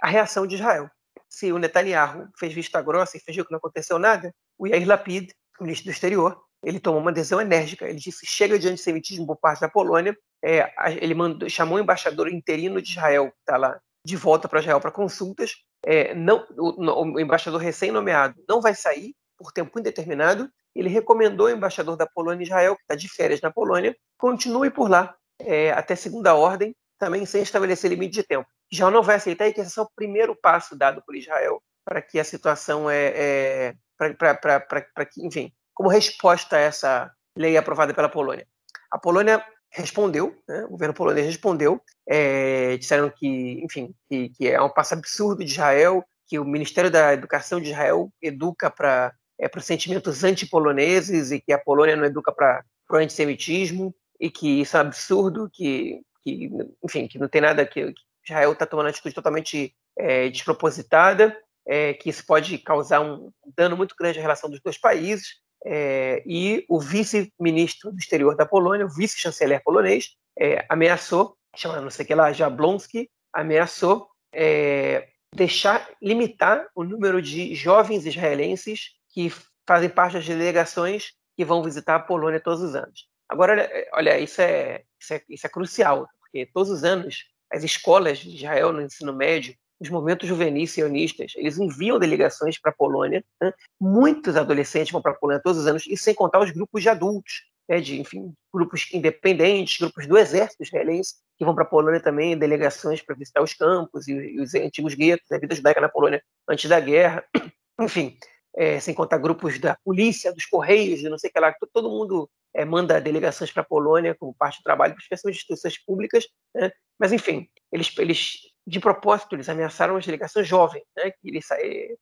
[0.00, 0.90] A reação de Israel.
[1.28, 5.30] Se o Netanyahu fez vista grossa e fingiu que não aconteceu nada, o Yair Lapid,
[5.60, 7.86] ministro do exterior, ele tomou uma decisão enérgica.
[7.86, 10.16] Ele disse: chega de antissemitismo por parte da Polônia.
[10.42, 14.60] É, ele mandou, chamou o embaixador interino de Israel, que está lá, de volta para
[14.60, 15.56] Israel para consultas.
[15.84, 20.50] É, não, o, o embaixador recém-nomeado não vai sair por tempo indeterminado.
[20.74, 24.70] Ele recomendou ao embaixador da Polônia em Israel, que está de férias na Polônia, continue
[24.70, 28.46] por lá é, até segunda ordem, também sem estabelecer limite de tempo.
[28.70, 32.00] Israel não vai aceitar e que esse é o primeiro passo dado por Israel para
[32.00, 38.08] que a situação é, é para que, enfim, como resposta a essa lei aprovada pela
[38.08, 38.46] Polônia.
[38.90, 44.60] A Polônia respondeu, né, o governo polonês respondeu, é, disseram que, enfim, que, que, é
[44.60, 49.48] um passo absurdo de Israel, que o Ministério da Educação de Israel educa para é,
[49.48, 54.76] para sentimentos antipoloneses e que a Polônia não educa para o antissemitismo e que isso
[54.76, 56.50] é absurdo, que, que
[56.84, 61.34] enfim, que não tem nada que, que Israel está tomando uma atitude totalmente é, despropositada,
[61.66, 65.40] é, que isso pode causar um dano muito grande à relação dos dois países.
[65.64, 71.90] É, e o vice-ministro do exterior da Polônia, o vice-chanceler polonês, é, ameaçou, chama não
[71.90, 79.32] sei o que lá, Jablonski, ameaçou é, deixar, limitar o número de jovens israelenses que
[79.68, 83.08] fazem parte das delegações que vão visitar a Polônia todos os anos.
[83.28, 88.18] Agora, olha, isso é, isso é, isso é crucial, porque todos os anos as escolas
[88.18, 93.24] de Israel no ensino médio, os movimentos juvenis sionistas, eles enviam delegações para a Polônia.
[93.40, 93.52] Né?
[93.80, 96.88] Muitos adolescentes vão para a Polônia todos os anos, e sem contar os grupos de
[96.88, 97.80] adultos, né?
[97.80, 103.00] de, enfim, grupos independentes, grupos do exército israelense, que vão para a Polônia também, delegações
[103.00, 106.68] para visitar os campos e, e os antigos guetos, a vida judaica na Polônia antes
[106.68, 107.24] da guerra.
[107.80, 108.18] Enfim,
[108.54, 111.88] é, sem contar grupos da polícia, dos correios, de não sei o que lá, todo
[111.88, 116.70] mundo é, manda delegações para a Polônia como parte do trabalho, especialmente instituições públicas, né?
[116.98, 121.12] mas enfim, eles, eles de propósito eles ameaçaram as delegações jovens, né?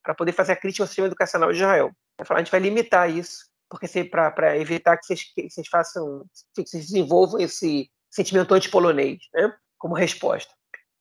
[0.03, 1.91] para poder fazer a crítica ao sistema educacional de Israel.
[2.25, 6.67] Falar, a gente vai limitar isso, porque para evitar que vocês, que vocês façam, que
[6.67, 9.51] vocês desenvolvam esse sentimento antipolonês, né?
[9.79, 10.53] como resposta.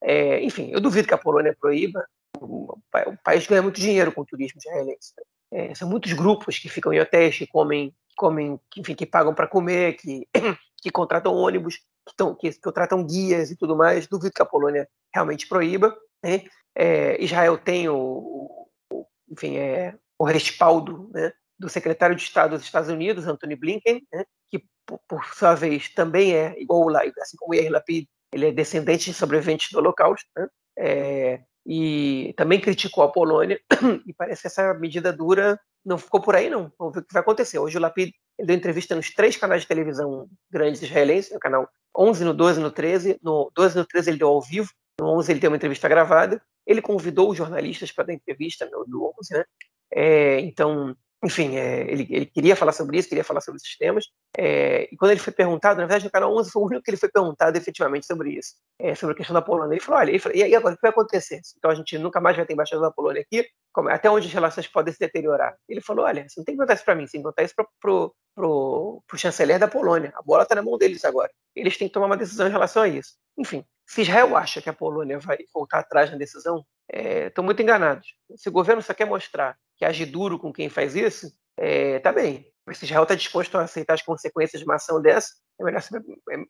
[0.01, 2.07] É, enfim, eu duvido que a Polônia proíba.
[2.39, 2.77] O,
[3.23, 5.13] país ganha muito dinheiro com o turismo israelense.
[5.17, 5.23] Né?
[5.69, 9.47] É, são muitos grupos que ficam em hotéis, que comem, comem enfim, que pagam para
[9.47, 10.27] comer, que,
[10.81, 14.07] que contratam ônibus, que, tão, que, contratam guias e tudo mais.
[14.07, 15.95] Duvido que a Polônia realmente proíba.
[16.23, 16.43] Né?
[16.75, 22.63] É, Israel tem o, o enfim, é, o respaldo né, do secretário de Estado dos
[22.63, 27.37] Estados Unidos, Anthony Blinken, né, que, por, por, sua vez, também é igual lá, assim
[27.37, 30.27] como Yair Lapid, ele é descendente de sobreviventes do Holocausto.
[30.35, 30.47] Né?
[30.79, 33.59] É, e também criticou a Polônia,
[34.07, 36.71] e parece que essa medida dura não ficou por aí, não.
[36.77, 37.57] Vamos ver o que vai acontecer.
[37.57, 42.25] Hoje o Lapid deu entrevista nos três canais de televisão grandes israelenses, no canal 11,
[42.25, 43.17] no 12 no 13.
[43.23, 44.69] No 12 no 13 ele deu ao vivo,
[44.99, 46.41] no 11 ele deu uma entrevista gravada.
[46.65, 49.45] Ele convidou os jornalistas para dar entrevista no, no 11, né?
[49.89, 54.05] É, então, enfim, é, ele, ele, queria falar sobre isso, queria falar sobre esses temas.
[54.37, 56.91] É, e quando ele foi perguntado, na verdade, no canal 11 foi o único que
[56.91, 59.73] ele foi perguntado efetivamente sobre isso, é, sobre a questão da Polônia.
[59.73, 61.41] Ele falou: olha, ele falou, e aí agora, o que vai acontecer?
[61.57, 64.33] Então a gente nunca mais vai ter embaixador da Polônia aqui, como, até onde as
[64.33, 65.55] relações podem se deteriorar?
[65.67, 67.43] Ele falou: olha, você não tem que contar isso para mim, você tem que contar
[67.43, 70.13] isso para pro, pro, pro chanceler da Polônia.
[70.15, 71.31] A bola está na mão deles agora.
[71.55, 73.15] Eles têm que tomar uma decisão em relação a isso.
[73.35, 77.61] Enfim, se Israel acha que a Polônia vai voltar atrás na decisão, estão é, muito
[77.61, 78.07] enganados.
[78.35, 82.11] Se o governo só quer mostrar que age duro com quem faz isso, é, tá
[82.11, 82.51] bem.
[82.65, 85.81] Mas se Israel está disposto a aceitar as consequências de uma ação dessa, é melhor,
[85.81, 86.01] se, é,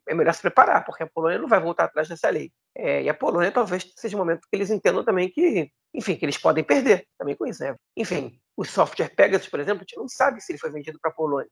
[0.10, 2.52] é melhor se preparar, porque a Polônia não vai voltar atrás dessa lei.
[2.76, 6.26] É, e a Polônia talvez seja um momento que eles entendam também que, enfim, que
[6.26, 7.64] eles podem perder também com isso.
[7.64, 7.76] Né?
[7.96, 11.12] Enfim, o software Pegasus, por exemplo, a gente não sabe se ele foi vendido para
[11.12, 11.50] a Polônia.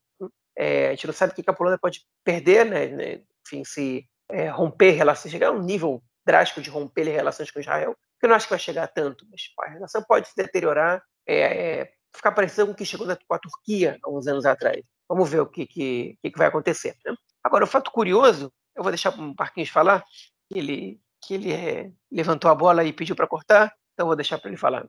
[0.58, 4.50] É, a gente não sabe o que a Polônia pode perder, né enfim, se é,
[4.50, 8.36] romper relações, chegar a um nível drástico de romper relações com Israel, que eu não
[8.36, 11.04] acho que vai chegar tanto, mas a relação pode se deteriorar.
[11.28, 14.82] É, é, ficar parecido com o que chegou com a Turquia há uns anos atrás.
[15.08, 16.96] Vamos ver o que, que, que vai acontecer.
[17.06, 17.16] Né?
[17.44, 20.04] Agora, o fato curioso, eu vou deixar o Marquinhos falar,
[20.50, 24.40] que ele, que ele é, levantou a bola e pediu para cortar, então vou deixar
[24.40, 24.88] para ele falar.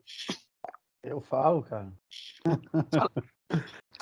[1.03, 1.92] Eu falo, cara.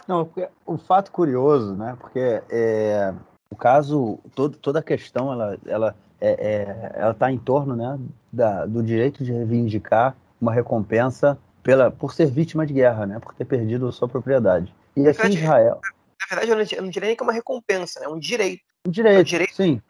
[0.09, 0.31] Não,
[0.67, 1.97] o fato curioso, né?
[2.01, 3.15] Porque é,
[3.51, 7.99] o caso, todo, toda a questão, ela, ela, é, é, ela está em torno, né,
[8.33, 13.19] da, do direito de reivindicar uma recompensa pela, por ser vítima de guerra, né?
[13.19, 14.73] Por ter perdido a sua propriedade.
[14.95, 15.81] E aqui em Israel.
[16.21, 18.07] Na verdade, eu não, eu não diria nem que é uma recompensa, né?
[18.07, 18.63] é um direito.
[18.87, 19.81] Um direito, é um direito sim.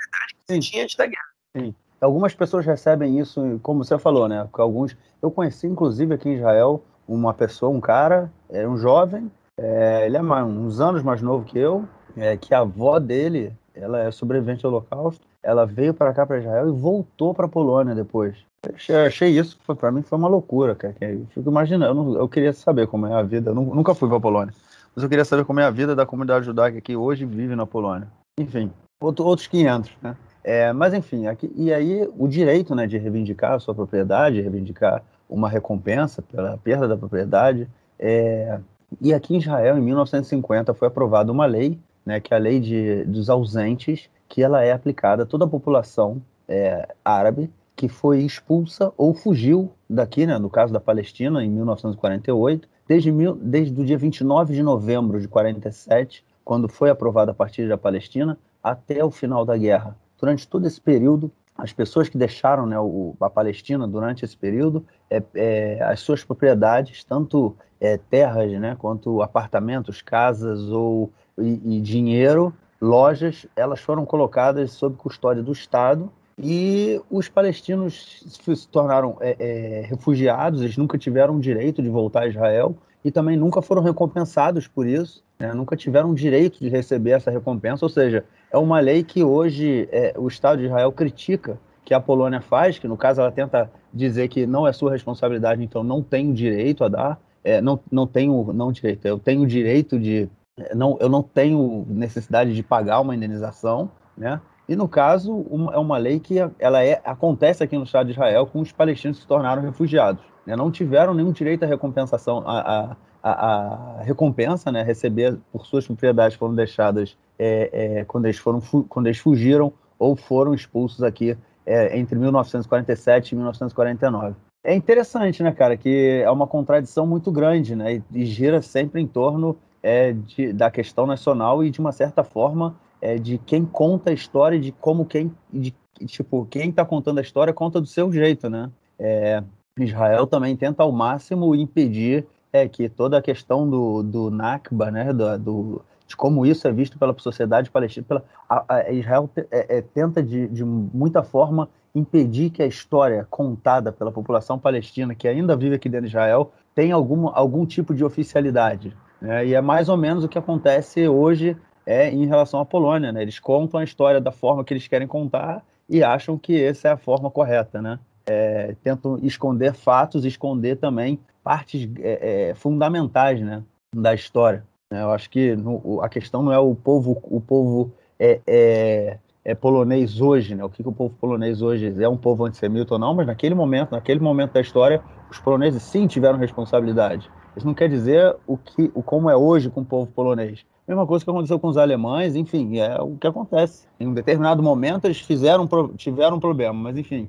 [0.47, 0.61] Que sim.
[0.61, 1.27] tinha antes da guerra.
[1.57, 1.75] Sim.
[2.01, 4.49] Algumas pessoas recebem isso, como você falou, né?
[4.53, 10.07] Alguns, eu conheci, inclusive, aqui em Israel, uma pessoa, um cara, era um jovem, é,
[10.07, 14.01] ele é mais, uns anos mais novo que eu, é, que a avó dele, ela
[14.01, 18.37] é sobrevivente do Holocausto, ela veio para cá, para Israel, e voltou para Polônia depois.
[18.75, 20.95] Achei, achei isso, para mim foi uma loucura, cara.
[21.01, 23.51] Eu fico imaginando, eu, eu, queria saber como é a vida.
[23.51, 24.55] Eu nunca fui para Polônia,
[24.95, 27.67] mas eu queria saber como é a vida da comunidade judaica que hoje vive na
[27.67, 28.09] Polônia.
[28.39, 30.17] Enfim, outro, outros 500, né?
[30.43, 35.03] É, mas enfim, aqui, e aí o direito né, de reivindicar a sua propriedade, reivindicar
[35.29, 37.67] uma recompensa pela perda da propriedade.
[37.99, 38.61] É,
[39.01, 42.61] e aqui em Israel, em 1950, foi aprovada uma lei, né, que é a lei
[42.61, 48.21] de, dos ausentes, que ela é aplicada a toda a população é, árabe que foi
[48.23, 53.85] expulsa ou fugiu daqui, né, no caso da Palestina, em 1948, desde, mil, desde o
[53.85, 59.11] dia 29 de novembro de 47, quando foi aprovada a partir da Palestina, até o
[59.11, 59.97] final da guerra.
[60.21, 64.85] Durante todo esse período, as pessoas que deixaram né, o, a Palestina durante esse período,
[65.11, 71.81] é, é, as suas propriedades, tanto é, terras né, quanto apartamentos, casas ou, e, e,
[71.81, 79.37] dinheiro, lojas, elas foram colocadas sob custódia do Estado e os palestinos se tornaram é,
[79.39, 84.67] é, refugiados, eles nunca tiveram direito de voltar a Israel e também nunca foram recompensados
[84.67, 89.05] por isso, né, nunca tiveram direito de receber essa recompensa, ou seja, é uma lei
[89.05, 93.21] que hoje é, o Estado de Israel critica que a Polônia faz, que no caso
[93.21, 97.61] ela tenta dizer que não é sua responsabilidade, então não tem direito a dar, é,
[97.61, 100.29] não, não tenho não direito, eu tenho direito de
[100.75, 104.41] não, eu não tenho necessidade de pagar uma indenização, né?
[104.69, 108.13] E no caso uma, é uma lei que ela é acontece aqui no Estado de
[108.13, 110.57] Israel com os palestinos que se tornaram refugiados, né?
[110.57, 114.83] Não tiveram nenhum direito à recompensação, a, a, a, recompensa, né?
[114.83, 120.15] Receber por suas propriedades foram deixadas é, é, quando, eles foram, quando eles fugiram ou
[120.15, 121.37] foram expulsos aqui
[121.67, 124.35] é, entre 1947 e 1949.
[124.67, 129.07] É interessante, né, cara, que é uma contradição muito grande, né, e gira sempre em
[129.07, 134.11] torno é, de, da questão nacional e de uma certa forma é, de quem conta
[134.11, 135.75] a história, de como quem, de,
[136.07, 138.71] tipo, quem está contando a história conta do seu jeito, né.
[138.99, 139.45] É,
[139.79, 145.13] Israel também tenta ao máximo impedir é, que toda a questão do, do Nakba, né,
[145.13, 148.07] do, do de como isso é visto pela sociedade palestina.
[148.07, 153.27] Pela, a, a Israel é, é, tenta, de, de muita forma, impedir que a história
[153.29, 157.95] contada pela população palestina, que ainda vive aqui dentro de Israel, tenha algum, algum tipo
[157.95, 158.97] de oficialidade.
[159.25, 159.47] Né?
[159.47, 161.57] E é mais ou menos o que acontece hoje
[161.87, 163.11] é, em relação à Polônia.
[163.11, 163.23] Né?
[163.23, 166.91] Eles contam a história da forma que eles querem contar e acham que essa é
[166.93, 167.81] a forma correta.
[167.81, 167.99] Né?
[168.27, 173.63] É, tentam esconder fatos, esconder também partes é, é fundamentais né,
[173.95, 174.63] da história.
[174.93, 175.03] Né?
[175.03, 179.55] Eu acho que no, a questão não é o povo, o povo é, é, é,
[179.55, 180.65] polonês hoje, né?
[180.65, 183.55] O que, que o povo polonês hoje é um povo antissemita ou não, mas naquele
[183.55, 187.31] momento, naquele momento da história, os poloneses sim tiveram responsabilidade.
[187.57, 190.65] Isso não quer dizer o que, o como é hoje com o povo polonês.
[190.87, 193.87] Mesma coisa que aconteceu com os alemães, enfim, é o que acontece.
[193.99, 197.29] Em um determinado momento eles fizeram, tiveram um problema, mas enfim,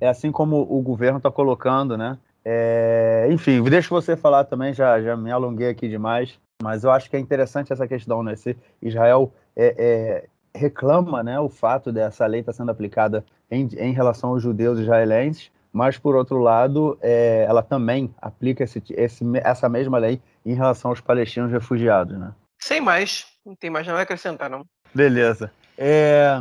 [0.00, 2.18] é assim como o governo está colocando, né?
[2.44, 6.38] É, enfim, deixa você falar também, já, já me alonguei aqui demais.
[6.62, 8.36] Mas eu acho que é interessante essa questão, né?
[8.36, 13.68] Se Israel é, é, reclama né, o fato dessa lei estar tá sendo aplicada em,
[13.76, 19.24] em relação aos judeus israelenses, mas, por outro lado, é, ela também aplica esse, esse,
[19.38, 22.32] essa mesma lei em relação aos palestinos refugiados, né?
[22.62, 24.64] Sem mais, não tem mais nada a acrescentar, não.
[24.94, 25.50] Beleza.
[25.76, 26.40] É...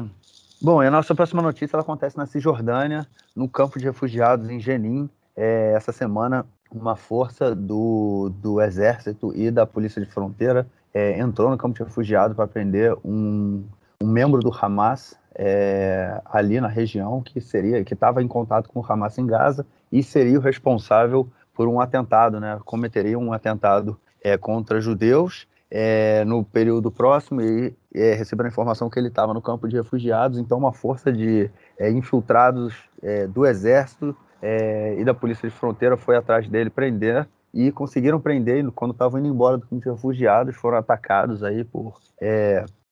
[0.61, 4.59] Bom, e a nossa próxima notícia ela acontece na Cisjordânia, no campo de refugiados em
[4.59, 5.09] Jenin.
[5.35, 11.49] É, essa semana uma força do, do Exército e da Polícia de Fronteira é, entrou
[11.49, 13.65] no campo de refugiado para prender um,
[14.01, 18.79] um membro do Hamas é, ali na região que seria que estava em contato com
[18.79, 22.59] o Hamas em Gaza e seria o responsável por um atentado, né?
[22.65, 28.99] Cometeria um atentado é, contra judeus é, no período próximo e é, a informação que
[28.99, 30.37] ele estava no campo de refugiados.
[30.37, 35.97] Então, uma força de é, infiltrados é, do exército é, e da Polícia de Fronteira
[35.97, 40.55] foi atrás dele prender e conseguiram prender quando estavam indo embora do campo de refugiados,
[40.55, 41.99] foram atacados aí por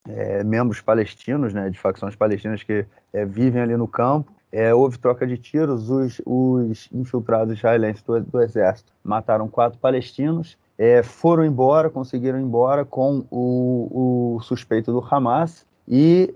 [0.07, 4.31] é, é, membros palestinos, né, de facções palestinas que é, vivem ali no campo.
[4.51, 10.57] É, houve troca de tiros, os, os infiltrados israelenses do, do, exército mataram quatro palestinos,
[10.77, 15.65] é, foram embora, conseguiram ir embora com o, o suspeito do Hamas.
[15.87, 16.33] E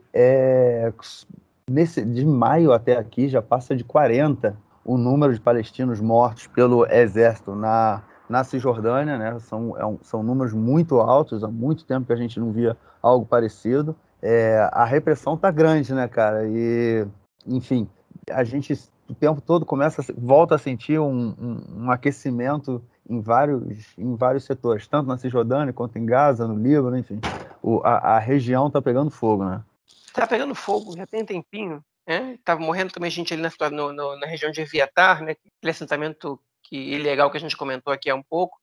[1.70, 6.86] nesse, de maio até aqui já passa de 40 o número de palestinos mortos pelo
[6.86, 9.40] exército na, na Cisjordânia, né?
[9.40, 12.78] São, é um, são números muito altos, há muito tempo que a gente não via
[13.02, 13.96] algo parecido.
[14.22, 16.48] É, a repressão está grande, né, cara?
[16.48, 17.06] E,
[17.46, 17.88] enfim,
[18.30, 18.74] a gente
[19.08, 24.46] o tempo todo começa, volta a sentir um, um, um aquecimento em vários, em vários
[24.46, 27.20] setores, tanto na Cisjordânia quanto em Gaza, no Líbano, enfim.
[27.62, 29.62] O, a, a região está pegando fogo, né?
[30.08, 31.84] Está pegando fogo, já tem tempinho.
[32.08, 32.38] Né?
[32.44, 35.32] Tava morrendo também gente ali na, no, no, na região de Eviatar, né?
[35.32, 38.58] aquele assentamento que, ilegal que a gente comentou aqui há um pouco.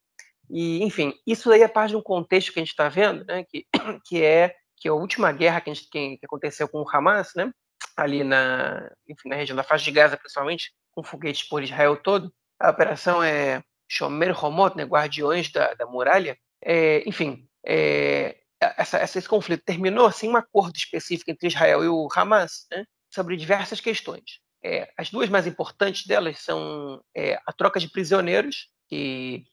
[0.50, 3.44] E, enfim, isso aí é parte de um contexto que a gente está vendo, né,
[3.44, 3.66] que,
[4.04, 6.88] que, é, que é a última guerra que, a gente, que, que aconteceu com o
[6.88, 7.50] Hamas, né,
[7.96, 12.32] ali na, enfim, na região da faixa de Gaza, principalmente, com foguetes por Israel todo.
[12.60, 16.36] A operação é Shomer Homot, né, Guardiões da, da Muralha.
[16.64, 22.08] É, enfim, é, essa, esse conflito terminou sem um acordo específico entre Israel e o
[22.14, 24.40] Hamas né, sobre diversas questões.
[24.64, 29.44] É, as duas mais importantes delas são é, a troca de prisioneiros, que,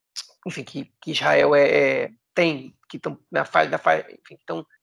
[0.45, 4.37] enfim, que, que Israel é, é tem, que estão na fase da fase, enfim,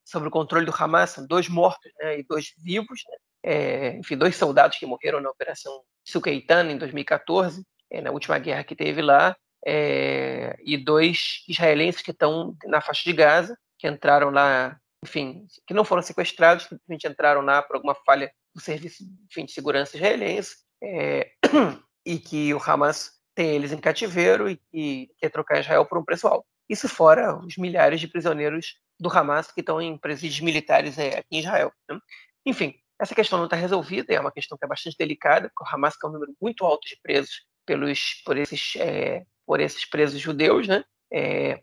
[0.05, 4.17] sob o controle do Hamas, são dois mortos né, e dois vivos, né, é, enfim,
[4.17, 9.01] dois soldados que morreram na Operação Suqueitana em 2014, é, na última guerra que teve
[9.01, 15.47] lá, é, e dois israelenses que estão na faixa de Gaza, que entraram lá, enfim,
[15.67, 19.97] que não foram sequestrados, simplesmente entraram lá por alguma falha do serviço enfim, de segurança
[19.97, 21.31] israelense, é,
[22.05, 26.05] e que o Hamas tem eles em cativeiro e que quer trocar Israel por um
[26.05, 26.47] preço alto.
[26.69, 31.37] Isso fora os milhares de prisioneiros do Hamas que estão em presídios militares é, aqui
[31.37, 31.71] em Israel.
[31.89, 31.99] Né?
[32.47, 35.75] Enfim, essa questão não está resolvida, é uma questão que é bastante delicada, porque o
[35.75, 40.19] Hamas tem um número muito alto de presos pelos, por, esses, é, por esses presos
[40.19, 40.83] judeus, né?
[41.13, 41.61] É,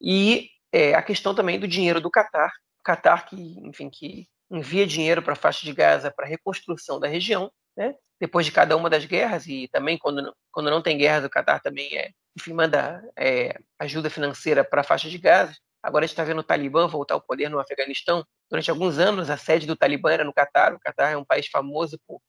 [0.00, 2.48] e é, a questão também do dinheiro do Catar,
[2.80, 7.08] o Catar que, enfim, que envia dinheiro para a faixa de Gaza para reconstrução da
[7.08, 7.94] região, né?
[8.20, 11.30] depois de cada uma das guerras, e também quando não, quando não tem guerras, o
[11.30, 15.56] Catar também é, enfim, manda é, ajuda financeira para a faixa de Gaza.
[15.82, 18.24] Agora a gente está vendo o Talibã voltar ao poder no Afeganistão.
[18.48, 20.72] Durante alguns anos, a sede do Talibã era no Catar.
[20.72, 22.20] O Catar é um país famoso por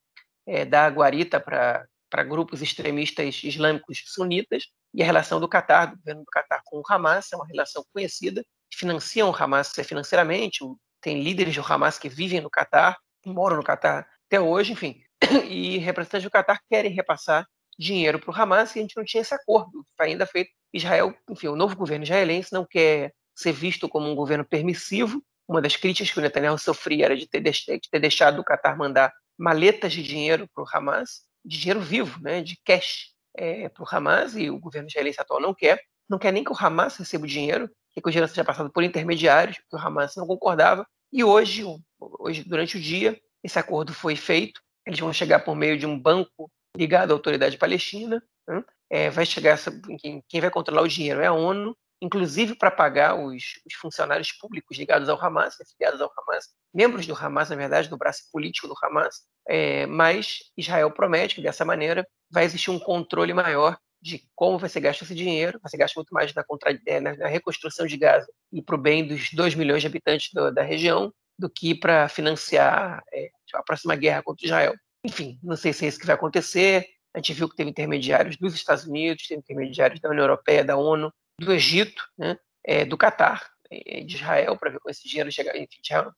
[0.48, 4.64] é, dar guarita para grupos extremistas islâmicos sunitas.
[4.96, 7.86] E a relação do Catar, do governo do Catar com o Hamas, é uma relação
[7.94, 8.44] conhecida.
[8.74, 10.64] Financiam o Hamas financeiramente,
[11.04, 15.04] tem líderes do Hamas que vivem no Catar, moram no Catar até hoje, enfim,
[15.48, 17.46] e representantes do Catar querem repassar
[17.78, 20.52] dinheiro para o Hamas e a gente não tinha esse acordo, ainda feito.
[20.74, 25.22] Israel, enfim, o novo governo israelense não quer ser visto como um governo permissivo.
[25.48, 28.78] Uma das críticas que o Netanyahu sofria era de ter, de ter deixado o Catar
[28.78, 33.84] mandar maletas de dinheiro para o Hamas, de dinheiro vivo, né, de cash é, para
[33.84, 35.82] o Hamas, e o governo israelense atual não quer.
[36.10, 38.72] Não quer nem que o Hamas receba o dinheiro, quer que o dinheiro seja passado
[38.72, 40.86] por intermediários, porque o Hamas não concordava.
[41.12, 41.64] E hoje,
[42.00, 44.62] hoje, durante o dia, esse acordo foi feito.
[44.86, 48.22] Eles vão chegar por meio de um banco ligado à autoridade palestina.
[48.48, 48.64] Né?
[48.90, 49.58] É, vai chegar
[50.00, 54.32] quem, quem vai controlar o dinheiro é a ONU, inclusive para pagar os, os, funcionários
[54.32, 58.68] públicos ligados ao Hamas, ligados ao Hamas, membros do Hamas, na verdade, do braço político
[58.68, 59.22] do Hamas.
[59.48, 64.82] É, mas Israel promete que dessa maneira vai existir um controle maior de como ser
[64.82, 68.28] gasto esse dinheiro, ser gasto muito mais na, contra, é, na, na reconstrução de Gaza
[68.52, 72.10] e para o bem dos 2 milhões de habitantes do, da região, do que para
[72.10, 74.76] financiar é, a próxima guerra contra Israel.
[75.06, 76.86] Enfim, não sei se é isso que vai acontecer.
[77.14, 80.76] A gente viu que teve intermediários dos Estados Unidos, teve intermediários da União Europeia, da
[80.76, 85.32] ONU, do Egito, né, é, do Catar, é, de Israel, para ver com esse dinheiro
[85.32, 85.54] chegar,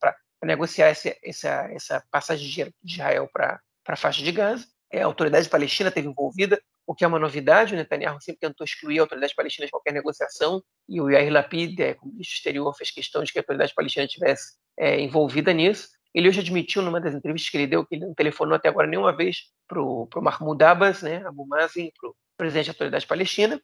[0.00, 4.66] para negociar esse, essa, essa passagem de dinheiro de Israel para a faixa de Gaza.
[4.90, 7.74] É, a autoridade palestina esteve envolvida, o que é uma novidade.
[7.74, 11.80] O Netanyahu sempre tentou excluir a autoridade palestina de qualquer negociação, e o Yair Lapid,
[11.80, 15.88] é, como ministro exterior, fez questão de que a autoridade palestina estivesse é, envolvida nisso.
[16.14, 18.86] Ele hoje admitiu, numa das entrevistas que ele deu, que ele não telefonou até agora
[18.86, 23.60] nenhuma vez para o Mahmoud Abbas, né, Abu Mazen, para o presidente da autoridade palestina.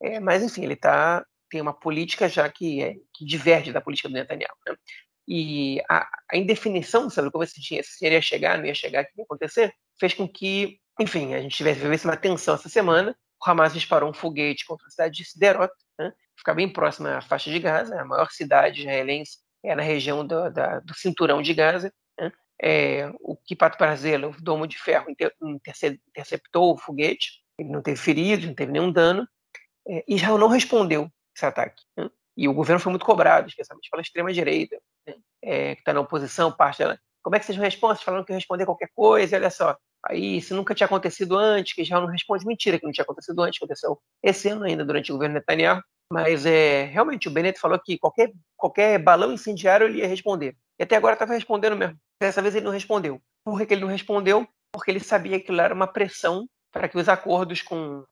[0.00, 4.08] É, mas, enfim, ele tá, tem uma política já que, é, que diverge da política
[4.08, 4.54] do Netanyahu.
[4.68, 4.76] Né?
[5.26, 9.06] E a, a, indefinição sobre como esse dinheiro, se ia chegar, não ia chegar, o
[9.06, 13.16] que ia acontecer, fez com que, enfim, a gente tivesse, tivesse uma tensão essa semana.
[13.40, 16.12] O Hamas disparou um foguete contra a cidade de Siderot, né?
[16.36, 20.50] fica bem próxima à faixa de Gaza, a maior cidade israelense é na região do,
[20.50, 21.92] da, do cinturão de Gaza.
[22.18, 22.32] Né?
[22.62, 25.06] É, o Kipat Brazil, o domo de ferro,
[26.08, 29.26] interceptou o foguete, ele não teve feridos, não teve nenhum dano,
[29.88, 31.82] é, Israel não respondeu esse ataque.
[31.96, 32.08] Né?
[32.36, 35.14] E o governo foi muito cobrado, especialmente pela extrema-direita, né?
[35.42, 36.98] é, que está na oposição, parte dela.
[37.22, 38.02] Como é que vocês não respondem?
[38.02, 39.76] Falando que responder qualquer coisa, olha só.
[40.08, 43.42] Aí, se nunca tinha acontecido antes, que Israel não responde, mentira que não tinha acontecido
[43.42, 45.82] antes, aconteceu esse ano ainda, durante o governo Netanyahu.
[46.12, 50.56] Mas é, realmente, o Bennett falou que qualquer, qualquer balão incendiário ele ia responder.
[50.78, 51.98] E até agora estava respondendo mesmo.
[52.20, 53.20] Dessa vez ele não respondeu.
[53.44, 54.46] Por que ele não respondeu?
[54.72, 58.04] Porque ele sabia que aquilo era uma pressão para que os acordos com,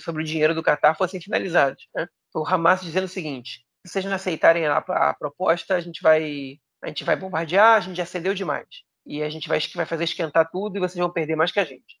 [0.00, 1.88] sobre o dinheiro do Qatar fossem finalizados.
[1.94, 2.06] Né?
[2.34, 6.58] O Hamas dizendo o seguinte: se vocês não aceitarem a, a, proposta, a gente vai
[6.82, 8.66] a gente vai bombardear, a gente já cedeu demais
[9.06, 11.64] e a gente vai, vai fazer esquentar tudo e vocês vão perder mais que a
[11.64, 11.98] gente.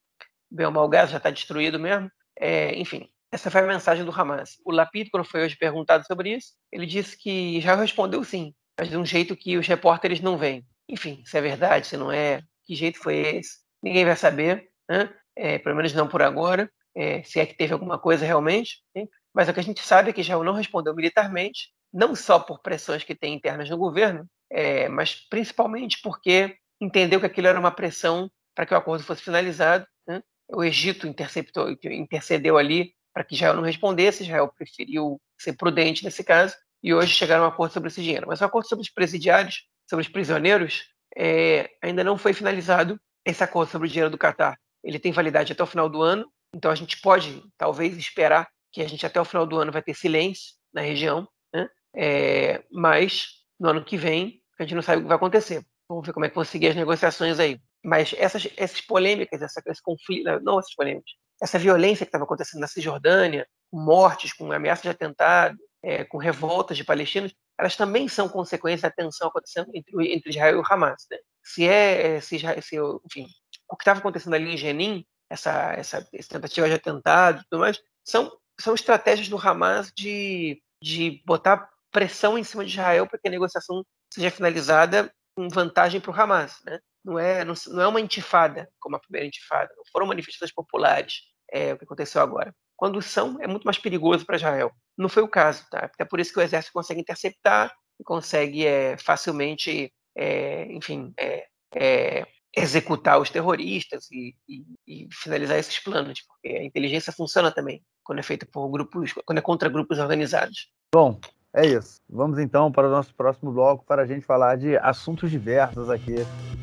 [0.50, 2.10] Bem o gás já está destruído mesmo.
[2.38, 4.56] É, enfim, essa foi a mensagem do Hamas.
[4.64, 8.88] O Lapid, quando foi hoje perguntado sobre isso, ele disse que já respondeu sim, mas
[8.88, 10.66] de um jeito que os repórteres não veem.
[10.88, 13.58] Enfim, se é verdade, se não é, que jeito foi esse?
[13.82, 15.12] Ninguém vai saber, né?
[15.36, 18.82] É, pelo menos não por agora é, se é que teve alguma coisa realmente.
[18.94, 19.08] Hein?
[19.32, 22.60] Mas o que a gente sabe é que Israel não respondeu militarmente, não só por
[22.60, 27.70] pressões que tem internas no governo, é, mas principalmente porque entendeu que aquilo era uma
[27.70, 29.86] pressão para que o acordo fosse finalizado.
[30.06, 30.22] Né?
[30.48, 36.22] O Egito interceptou, intercedeu ali para que Israel não respondesse, Israel preferiu ser prudente nesse
[36.22, 38.26] caso, e hoje chegaram a um acordo sobre esse dinheiro.
[38.28, 40.84] Mas o acordo sobre os presidiários, sobre os prisioneiros,
[41.16, 44.58] é, ainda não foi finalizado esse acordo sobre o dinheiro do Catar.
[44.82, 48.80] Ele tem validade até o final do ano, então a gente pode, talvez, esperar que
[48.80, 51.68] a gente até o final do ano vai ter silêncio na região, né?
[51.94, 53.28] é, mas
[53.58, 55.64] no ano que vem a gente não sabe o que vai acontecer.
[55.90, 57.60] Vamos ver como é que vão seguir as negociações aí.
[57.84, 61.10] Mas essas, essas polêmicas, essa, esse conflito, não essas polêmicas,
[61.42, 66.16] essa violência que estava acontecendo na Cisjordânia, com mortes, com ameaças de atentado, é, com
[66.16, 71.06] revoltas de palestinos, elas também são consequência da tensão acontecendo entre, entre Israel e Hamas.
[71.10, 71.18] Né?
[71.42, 73.26] Se é, é se, se, enfim,
[73.68, 77.58] o que estava acontecendo ali em Jenin, essa, essa, essa tentativa de atentado e tudo
[77.58, 78.30] mais, são,
[78.60, 83.30] são estratégias do Hamas de, de botar pressão em cima de Israel para que a
[83.32, 86.60] negociação seja finalizada com vantagem para o Hamas.
[86.64, 86.78] Né?
[87.02, 91.22] Não, é, não, não, é uma intifada, como a primeira intifada, não foram manifestações populares,
[91.50, 92.54] é o que aconteceu agora.
[92.76, 94.70] Quando são, é muito mais perigoso para Israel.
[94.96, 95.80] Não foi o caso, tá?
[95.80, 101.46] Até por isso que o exército consegue interceptar e consegue é, facilmente, é, enfim, é,
[101.74, 102.26] é
[102.56, 108.18] executar os terroristas e, e, e, finalizar esses planos, porque a inteligência funciona também quando
[108.18, 110.70] é feita por grupos, quando é contra grupos organizados.
[110.92, 111.20] Bom,
[111.54, 112.00] é isso.
[112.08, 116.16] Vamos então para o nosso próximo bloco para a gente falar de assuntos diversos aqui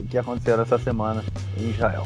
[0.09, 1.23] que aconteceram essa semana
[1.57, 2.03] em Israel.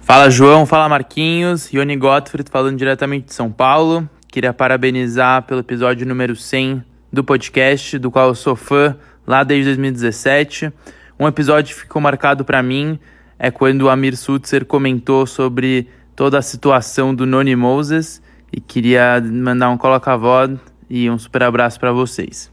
[0.00, 4.08] Fala João, fala Marquinhos, Ione Gottfried falando diretamente de São Paulo.
[4.28, 8.96] Queria parabenizar pelo episódio número 100 do podcast, do qual eu sou fã
[9.26, 10.72] lá desde 2017.
[11.18, 12.98] Um episódio que ficou marcado para mim
[13.38, 18.22] é quando o Amir Sutzer comentou sobre toda a situação do Noni Moses
[18.52, 20.58] e queria mandar um coloca-voz
[20.88, 22.50] e um super abraço para vocês.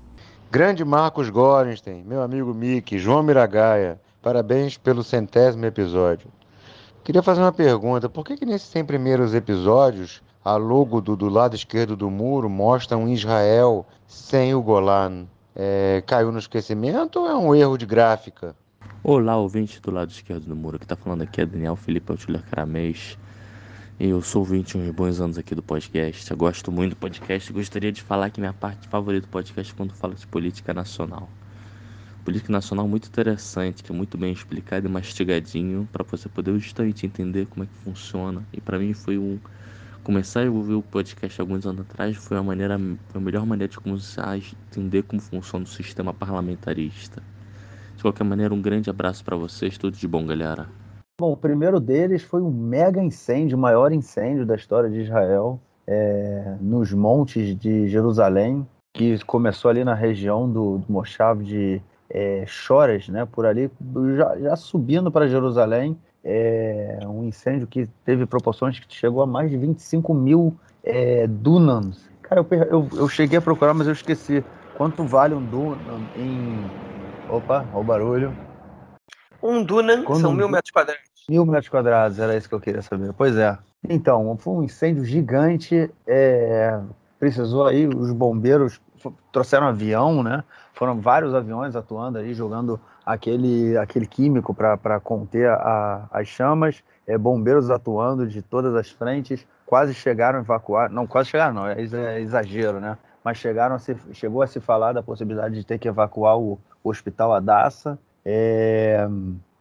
[0.52, 6.28] Grande Marcos Gorenstein, meu amigo Mickey, João Miragaia, parabéns pelo centésimo episódio.
[7.04, 11.28] Queria fazer uma pergunta: por que, que nesses 100 primeiros episódios a logo do, do
[11.28, 15.26] lado esquerdo do muro mostra um Israel sem o Golan?
[15.56, 18.56] É, caiu no esquecimento ou é um erro de gráfica?
[19.04, 20.80] Olá, ouvinte do lado esquerdo do muro.
[20.80, 23.18] que está falando aqui é Daniel Felipe Altiler Caramês.
[24.00, 26.32] Eu sou ouvinte uns bons anos aqui do podcast.
[26.32, 29.76] Eu gosto muito do podcast gostaria de falar que minha parte favorita do podcast é
[29.78, 31.30] quando fala de política nacional
[32.24, 37.06] política nacional muito interessante, que é muito bem explicado e mastigadinho para você poder justamente
[37.06, 38.44] entender como é que funciona.
[38.54, 39.38] E para mim foi um
[40.04, 43.80] começar a ouvir o podcast alguns anos atrás foi a maneira a melhor maneira de
[43.80, 47.24] começar a entender como funciona o sistema parlamentarista.
[47.96, 50.68] De qualquer maneira, um grande abraço para vocês, tudo de bom, galera.
[51.20, 55.60] Bom, o primeiro deles foi um mega incêndio, o maior incêndio da história de Israel,
[55.88, 62.44] é, nos montes de Jerusalém, que começou ali na região do, do Moshav de é,
[62.46, 63.72] Choras, né, por ali,
[64.18, 69.50] já, já subindo para Jerusalém, é, um incêndio que teve proporções que chegou a mais
[69.50, 72.10] de 25 mil é, dunams.
[72.22, 74.44] Cara, eu, eu, eu, cheguei a procurar, mas eu esqueci.
[74.76, 76.66] Quanto vale um dunam em.
[77.30, 78.38] Opa, olha o barulho.
[79.42, 80.36] Um dunam Quando são um...
[80.36, 81.04] mil metros quadrados.
[81.30, 83.14] Mil metros quadrados, era isso que eu queria saber.
[83.14, 83.58] Pois é.
[83.88, 85.92] Então, foi um incêndio gigante.
[86.08, 86.80] É,
[87.20, 88.82] precisou aí, os bombeiros
[89.32, 90.44] trouxeram avião, né?
[90.74, 97.18] Foram vários aviões atuando aí, jogando aquele, aquele químico para conter a, as chamas, é,
[97.18, 101.76] bombeiros atuando de todas as frentes, quase chegaram a evacuar, não, quase chegaram não, é,
[101.82, 102.98] é exagero, né?
[103.24, 106.60] Mas chegaram a se, chegou a se falar da possibilidade de ter que evacuar o,
[106.84, 107.98] o hospital Adassa.
[108.26, 109.08] É,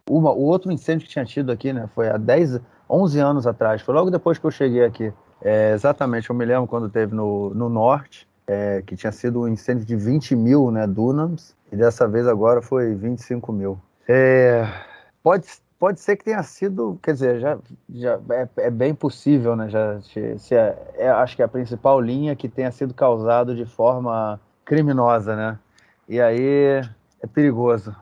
[0.08, 3.80] uma, o outro incêndio que tinha tido aqui, né, foi há 10, 11 anos atrás,
[3.80, 5.12] foi logo depois que eu cheguei aqui.
[5.40, 9.48] É, exatamente, eu me lembro quando teve no, no norte, é, que tinha sido um
[9.48, 13.80] incêndio de 20 mil né, dunams, e dessa vez agora foi 25 mil.
[14.06, 14.64] É,
[15.22, 15.48] pode,
[15.78, 17.58] pode ser que tenha sido, quer dizer, já,
[17.88, 19.70] já é, é bem possível, né?
[19.70, 23.64] Já, se é, é, acho que é a principal linha que tenha sido causado de
[23.64, 25.58] forma criminosa, né?
[26.06, 26.82] E aí
[27.22, 27.96] é perigoso.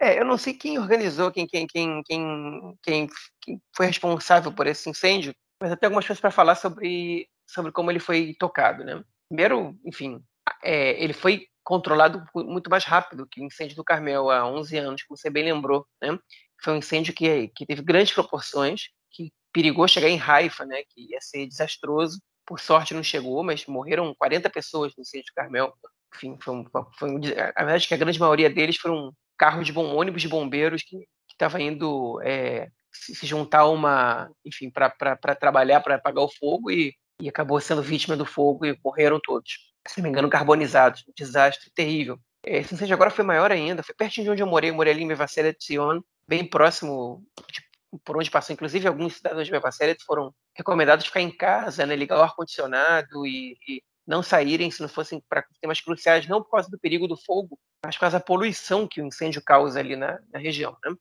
[0.00, 3.08] É, eu não sei quem organizou, quem, quem, quem, quem, quem,
[3.42, 7.70] quem foi responsável por esse incêndio, mas eu tenho algumas coisas para falar sobre, sobre
[7.70, 9.04] como ele foi tocado, né?
[9.28, 10.22] Primeiro, enfim,
[10.64, 15.02] é, ele foi controlado muito mais rápido que o incêndio do Carmel há 11 anos,
[15.02, 16.18] como você bem lembrou, né?
[16.62, 20.82] Foi um incêndio que, que teve grandes proporções, que perigou chegar em Haifa, né?
[20.88, 22.20] Que ia ser desastroso.
[22.46, 25.72] Por sorte não chegou, mas morreram 40 pessoas no incêndio do Carmel.
[26.14, 26.64] enfim, foi um,
[26.98, 27.16] foi um,
[27.54, 30.82] a verdade é que a grande maioria deles foram carros de bom, ônibus de bombeiros
[30.82, 34.90] que estava indo é, se, juntar uma, enfim, para
[35.34, 39.69] trabalhar, para apagar o fogo e, e acabou sendo vítima do fogo e morreram todos.
[39.86, 41.04] Se não me engano, carbonizados.
[41.08, 42.18] Um desastre terrível.
[42.44, 45.02] Esse incêndio agora foi maior ainda, foi pertinho de onde eu morei, eu morei ali
[45.02, 47.22] em Mevacélia de Sion, bem próximo
[47.52, 47.62] de,
[48.04, 48.54] por onde passou.
[48.54, 53.56] Inclusive, alguns cidadãos de Mevacélia foram recomendados ficar em casa, né, ligar o ar-condicionado e,
[53.68, 57.16] e, não saírem se não fossem para temas cruciais, não por causa do perigo do
[57.16, 60.76] fogo, mas por causa da poluição que o incêndio causa ali na, na região.
[60.84, 60.94] Né?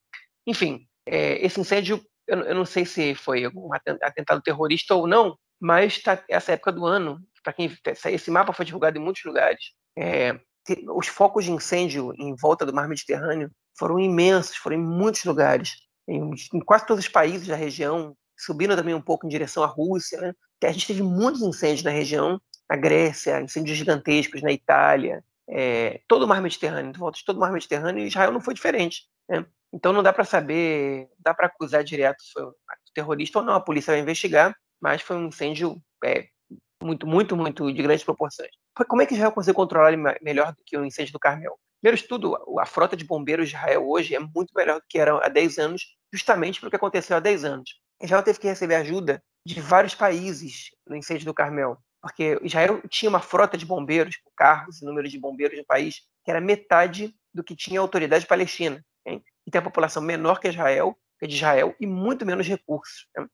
[0.46, 5.38] Enfim, é, esse incêndio, eu, eu, não sei se foi algum atentado terrorista ou não,
[5.60, 7.72] mas tá, essa época do ano, para quem
[8.06, 10.40] esse mapa foi divulgado em muitos lugares, é,
[10.96, 15.76] os focos de incêndio em volta do mar Mediterrâneo foram imensos, foram em muitos lugares,
[16.08, 19.68] em, em quase todos os países da região, subindo também um pouco em direção à
[19.68, 20.20] Rússia.
[20.20, 20.34] Né?
[20.64, 26.24] A gente teve muitos incêndios na região, na Grécia, incêndios gigantescos na Itália, é, todo
[26.24, 29.04] o mar Mediterrâneo, volta de todo o mar Mediterrâneo, e Israel não foi diferente.
[29.28, 29.46] Né?
[29.74, 32.54] Então não dá para saber, dá para acusar direto se foi um
[32.94, 36.28] terrorista ou não, a polícia vai investigar, mas foi um incêndio é,
[36.82, 38.50] muito, muito, muito de grandes proporções.
[38.88, 41.60] Como é que Israel conseguiu controlar ele melhor do que o incêndio do Carmel?
[41.82, 44.98] Primeiro de tudo, a frota de bombeiros de Israel hoje é muito melhor do que
[44.98, 47.70] era há 10 anos, justamente pelo que aconteceu há 10 anos.
[48.02, 53.10] Israel teve que receber ajuda de vários países no incêndio do Carmel, porque Israel tinha
[53.10, 57.44] uma frota de bombeiros, carros e número de bombeiros no país, que era metade do
[57.44, 59.24] que tinha a autoridade palestina, hein?
[59.46, 63.08] e tem a população menor que Israel, que é de Israel, e muito menos recursos.
[63.16, 63.28] Né?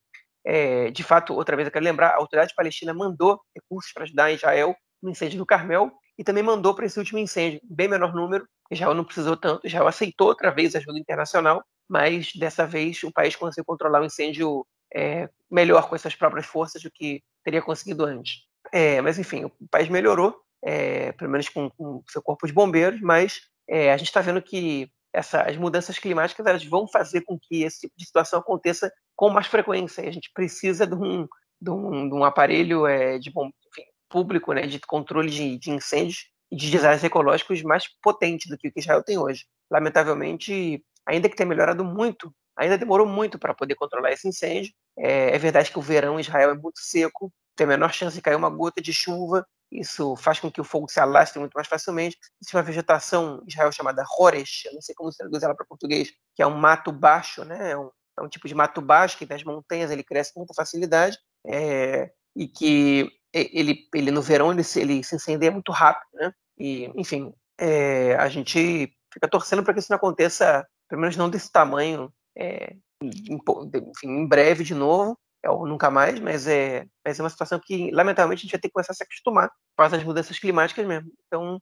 [0.46, 4.32] É, de fato, outra vez eu quero lembrar, a autoridade palestina mandou recursos para ajudar
[4.32, 8.48] Israel no incêndio do Carmel e também mandou para esse último incêndio, bem menor número.
[8.72, 13.36] Israel não precisou tanto, Israel aceitou outra vez ajuda internacional, mas dessa vez o país
[13.36, 18.44] conseguiu controlar o incêndio é, melhor com essas próprias forças do que teria conseguido antes.
[18.72, 23.02] É, mas enfim, o país melhorou, é, pelo menos com, o seu corpo de bombeiros,
[23.02, 27.64] mas a gente está vendo que essa, as mudanças climáticas elas vão fazer com que
[27.64, 30.02] esse tipo de situação aconteça com mais frequência.
[30.02, 31.28] E a gente precisa de um,
[31.62, 35.72] de um, de um aparelho é, de bom, enfim, público né, de controle de, de
[35.72, 39.46] incêndios e de desastres ecológicos mais potente do que o que Israel tem hoje.
[39.72, 44.74] Lamentavelmente, ainda que tenha melhorado muito, ainda demorou muito para poder controlar esse incêndio.
[44.98, 48.16] É, é, verdade que o verão em Israel é muito seco, tem a menor chance
[48.16, 51.54] de cair uma gota de chuva, isso faz com que o fogo se alastre muito
[51.54, 52.18] mais facilmente.
[52.42, 55.66] Existe uma vegetação em Israel chamada Horesh, eu não sei como se traduz ela para
[55.66, 57.72] português, que é um mato baixo, né?
[57.72, 60.54] É um, é um, tipo de mato baixo que nas montanhas ele cresce com muita
[60.54, 66.08] facilidade é, e que ele, ele no verão ele se, ele se incendeia muito rápido,
[66.14, 66.34] né?
[66.58, 71.30] E, enfim, é, a gente fica torcendo para que isso não aconteça, pelo menos não
[71.30, 77.20] desse tamanho, é, enfim, em breve de novo, é, ou nunca mais, mas é, mas
[77.20, 79.84] é uma situação que, lamentavelmente, a gente vai ter que começar a se acostumar com
[79.84, 81.12] as mudanças climáticas mesmo.
[81.28, 81.62] Então,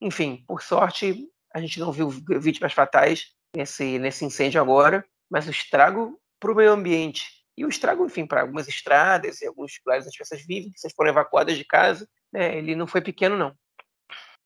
[0.00, 5.50] enfim, por sorte, a gente não viu vítimas fatais nesse, nesse incêndio agora, mas o
[5.50, 10.06] estrago para o meio ambiente e o estrago, enfim, para algumas estradas e alguns lugares
[10.06, 13.52] as pessoas vivem, que foram evacuadas de casa, né, ele não foi pequeno, não.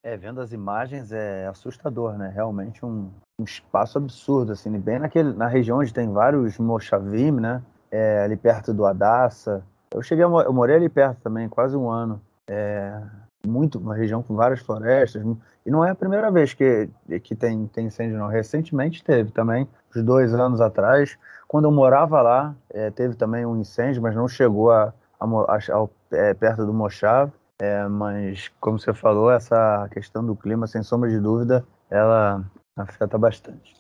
[0.02, 2.30] É, vendo as imagens é assustador, né?
[2.32, 7.62] Realmente um, um espaço absurdo, assim, bem naquele, na região onde tem vários mochavim, né?
[7.90, 9.62] É, ali perto do Adassa.
[9.94, 12.20] Eu cheguei, a, eu morei ali perto também, quase um ano.
[12.46, 13.00] É,
[13.46, 15.22] muito, uma região com várias florestas.
[15.64, 16.88] E não é a primeira vez que,
[17.22, 18.28] que tem, tem incêndio, não.
[18.28, 21.16] Recentemente teve também, uns dois anos atrás.
[21.46, 25.88] Quando eu morava lá, é, teve também um incêndio, mas não chegou a, a, a
[26.12, 27.32] é, perto do Mochave.
[27.58, 32.44] É, mas, como você falou, essa questão do clima, sem sombra de dúvida, ela
[32.76, 33.74] afeta bastante.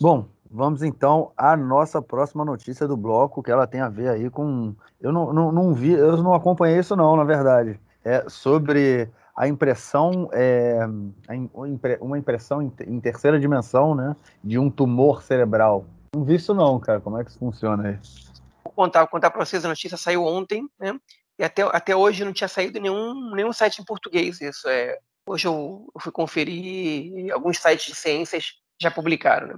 [0.00, 4.30] Bom, vamos então à nossa próxima notícia do bloco, que ela tem a ver aí
[4.30, 4.74] com.
[5.00, 7.78] Eu não, não, não vi, eu não acompanhei isso, não, na verdade.
[8.04, 10.80] É sobre a impressão, é,
[12.00, 15.84] uma impressão em terceira dimensão, né, de um tumor cerebral.
[16.14, 17.00] Não vi isso, não, cara.
[17.00, 17.98] Como é que isso funciona aí?
[18.64, 20.98] Vou contar, vou contar para vocês, a notícia saiu ontem, né?
[21.38, 24.40] E até, até hoje não tinha saído nenhum, nenhum site em português.
[24.40, 24.98] Isso é.
[25.24, 29.48] Hoje eu, eu fui conferir alguns sites de ciências já publicaram.
[29.48, 29.54] Né?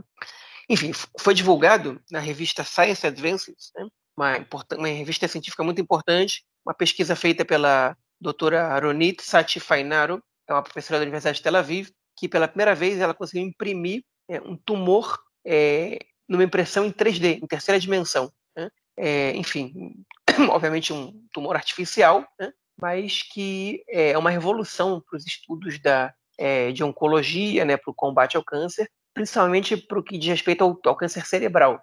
[0.70, 3.88] Enfim, foi divulgado na revista Science Advances, né?
[4.16, 4.46] uma,
[4.78, 11.00] uma, revista científica muito importante, uma pesquisa feita pela doutora Aronit Satifainaro, é uma professora
[11.00, 15.18] da Universidade de Tel Aviv, que pela primeira vez ela conseguiu imprimir é, um tumor
[15.44, 15.98] é,
[16.28, 18.30] numa impressão em 3D, em terceira dimensão.
[18.56, 18.70] Né?
[18.96, 20.04] É, enfim,
[20.50, 22.52] obviamente um tumor artificial, né?
[22.80, 27.94] mas que é uma revolução para os estudos da, é, de oncologia, né, para o
[27.94, 31.80] combate ao câncer, principalmente para o que diz respeito ao, ao, câncer cerebral.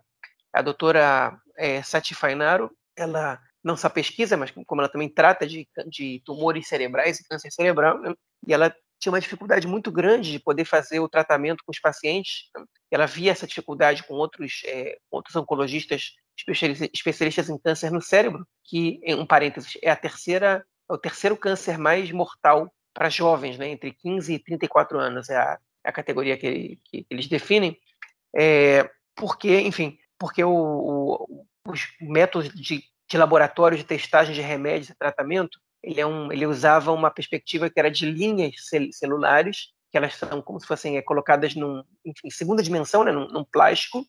[0.53, 5.67] A doutora é, Sati Fainaro, ela não só pesquisa, mas como ela também trata de,
[5.87, 8.13] de tumores cerebrais e câncer cerebral, né,
[8.47, 12.49] e ela tinha uma dificuldade muito grande de poder fazer o tratamento com os pacientes.
[12.89, 16.13] Ela via essa dificuldade com outros, é, outros oncologistas
[16.93, 21.35] especialistas em câncer no cérebro, que, em um parênteses, é a terceira, é o terceiro
[21.35, 26.37] câncer mais mortal para jovens, né, entre 15 e 34 anos, é a, a categoria
[26.37, 27.77] que, que, eles definem,
[28.35, 34.89] é, porque, enfim, porque o, o, os métodos de, de laboratório de testagem de remédios
[34.89, 39.73] e tratamento ele, é um, ele usava uma perspectiva que era de linhas cel celulares,
[39.91, 43.43] que elas são como se fossem é, colocadas num, em segunda dimensão, né, num, num,
[43.43, 44.05] plástico,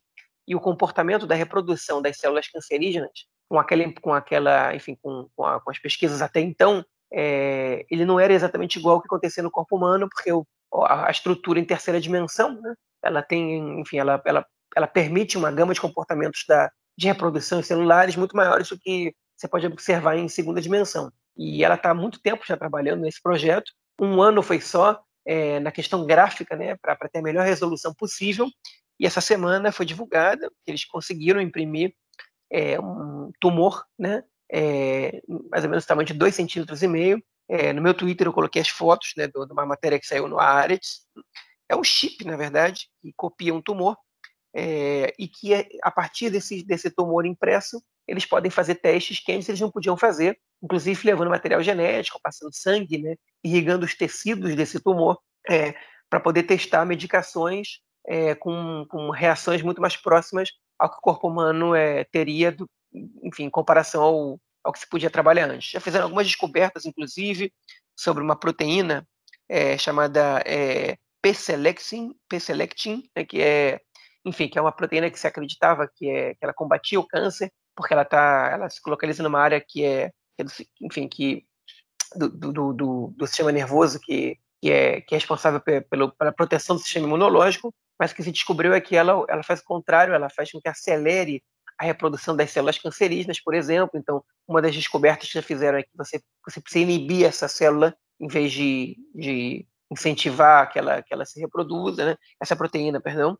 [0.47, 5.45] e o comportamento da reprodução das células cancerígenas, com aquela, com aquela enfim, com, com,
[5.45, 9.41] a, com as pesquisas até então, é, ele não era exatamente igual ao que acontecia
[9.41, 14.21] no corpo humano, porque o, a, estrutura em terceira dimensão, né, ela tem, enfim, ela,
[14.25, 14.45] ela,
[14.75, 19.47] ela permite uma gama de comportamentos da, de reprodução celulares muito maiores do que você
[19.47, 21.11] pode observar em segunda dimensão.
[21.37, 23.71] E ela está há muito tempo já trabalhando nesse projeto.
[23.99, 28.47] Um ano foi só é, na questão gráfica, né, para ter a melhor resolução possível.
[28.99, 31.93] E essa semana foi divulgada eles conseguiram imprimir
[32.51, 37.23] é, um tumor, né, é, mais ou menos do tamanho de 2,5 centímetros e meio.
[37.49, 40.39] É, no meu Twitter eu coloquei as fotos né, de uma matéria que saiu no
[40.39, 41.07] Aretz.
[41.67, 43.97] É um chip, na verdade, que copia um tumor
[44.53, 49.31] é, e que é, a partir desse, desse tumor impresso eles podem fazer testes que
[49.31, 54.55] antes eles não podiam fazer, inclusive levando material genético, passando sangue, né, irrigando os tecidos
[54.55, 55.75] desse tumor, é,
[56.09, 61.27] para poder testar medicações é, com, com, reações muito mais próximas ao que o corpo
[61.27, 62.67] humano é, teria, do,
[63.21, 64.39] enfim, em comparação ao,
[64.69, 65.71] ao, que se podia trabalhar antes.
[65.71, 67.53] Já fizeram algumas descobertas, inclusive,
[67.95, 69.07] sobre uma proteína
[69.47, 72.13] é, chamada é, P-selectin,
[73.15, 73.79] né, que é,
[74.25, 77.51] enfim, que é uma proteína que se acreditava que, é, que ela combatia o câncer,
[77.75, 80.51] porque ela tá, ela se localiza numa área que é, que é do,
[80.81, 81.45] enfim, que
[82.15, 86.75] do, do, do, do, sistema nervoso que, que, é, que é responsável pelo, pela proteção
[86.75, 90.13] do sistema imunológico, mas o que se descobriu é que ela, ela faz o contrário,
[90.13, 91.43] ela faz com que acelere
[91.79, 93.97] a reprodução das células cancerígenas, por exemplo.
[93.97, 97.95] Então, uma das descobertas que já fizeram é que você, você precisa inibir essa célula
[98.19, 102.17] em vez de, de incentivar que ela, que ela se reproduza, né?
[102.41, 103.37] essa proteína, perdão.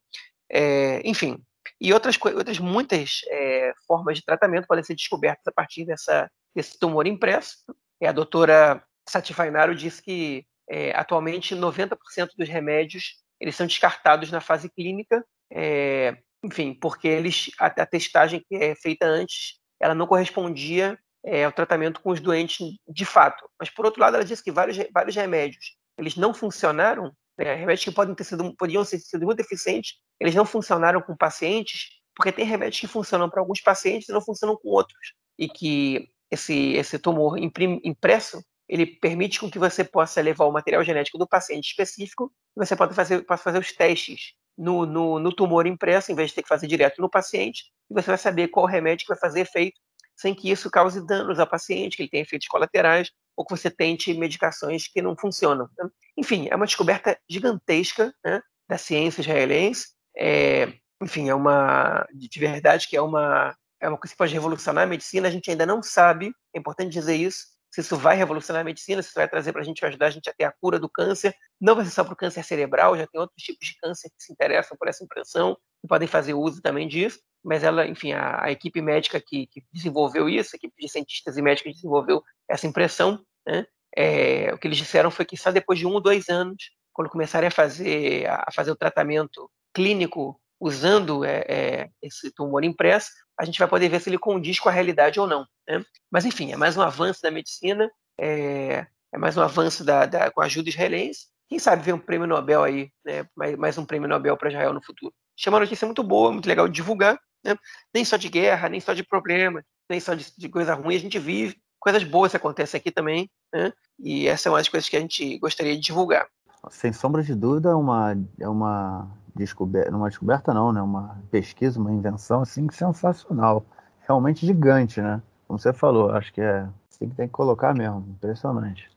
[0.50, 1.44] É, enfim,
[1.80, 6.80] e outras, outras muitas é, formas de tratamento podem ser descobertas a partir dessa, desse
[6.80, 7.58] tumor impresso.
[8.02, 11.98] E a doutora Satifainaro disse que é, atualmente 90%
[12.38, 18.44] dos remédios eles são descartados na fase clínica, é, enfim, porque eles a, a, testagem
[18.48, 23.50] que é feita antes ela não correspondia é, ao tratamento com os doentes de fato.
[23.60, 27.56] Mas por outro lado, ela disse que vários, vários remédios eles não funcionaram né?
[27.56, 31.88] Remédios que podem ter sido, podiam ter sido muito eficientes, eles não funcionaram com pacientes,
[32.14, 35.14] porque tem remédios que funcionam para alguns pacientes e não funcionam com outros.
[35.38, 40.84] E que esse, esse tumor impresso, ele permite com que você possa levar o material
[40.84, 45.34] genético do paciente específico e você pode fazer, pode fazer os testes no, no, no
[45.34, 48.50] tumor impresso, em vez de ter que fazer direto no paciente, e você vai saber
[48.50, 49.80] qual remédio que vai fazer efeito
[50.18, 53.72] sem que isso cause danos ao paciente, que ele tenha efeitos colaterais, ou que você
[53.72, 55.70] tente medicações que não funcionam.
[55.78, 55.90] Né?
[56.18, 59.94] Enfim, é uma descoberta gigantesca né, da ciência israelense.
[60.18, 64.84] É, enfim, é uma, de verdade, que é uma, é uma coisa que pode revolucionar
[64.84, 65.30] a medicina.
[65.30, 69.02] A gente ainda não sabe, é importante dizer isso, se isso vai revolucionar a medicina,
[69.02, 70.80] se isso vai trazer para a gente, vai ajudar a gente a ter a cura
[70.80, 71.36] do câncer.
[71.62, 74.24] Não vai ser só para o câncer cerebral, já tem outros tipos de câncer que
[74.24, 77.20] se interessam por essa impressão e podem fazer uso também disso.
[77.44, 81.38] Mas ela, enfim, a, a equipe médica que, que, desenvolveu isso, a equipe de cientistas
[81.38, 83.66] e médicos que desenvolveu essa impressão, né?
[83.96, 87.10] É, o que eles disseram foi que só depois de um ou dois anos, quando
[87.10, 93.46] começarem a fazer, a fazer o tratamento clínico usando é, é, esse tumor impresso, a
[93.46, 95.46] gente vai poder ver se ele condiz com a realidade ou não.
[95.68, 95.84] Né?
[96.12, 97.90] Mas, enfim, é mais um avanço da medicina,
[98.20, 101.28] é, é mais um avanço da, da, com a ajuda israelense.
[101.48, 103.26] Quem sabe ver um prêmio Nobel aí, né?
[103.36, 105.14] mais, mais um prêmio Nobel para Israel no futuro.
[105.38, 107.18] Chama uma notícia muito boa, muito legal de divulgar.
[107.44, 107.56] Né?
[107.94, 111.00] Nem só de guerra, nem só de problemas, nem só de, de coisa ruim a
[111.00, 113.72] gente vive coisas boas acontecem aqui também, né?
[113.98, 116.28] E essa é uma das coisas que a gente gostaria de divulgar.
[116.70, 120.82] Sem sombra de dúvida, é uma, é uma descoberta, uma descoberta não, né?
[120.82, 123.66] Uma pesquisa, uma invenção assim sensacional,
[124.08, 125.22] realmente gigante, né?
[125.48, 128.90] Como você falou, acho que é assim que tem que colocar mesmo, impressionante.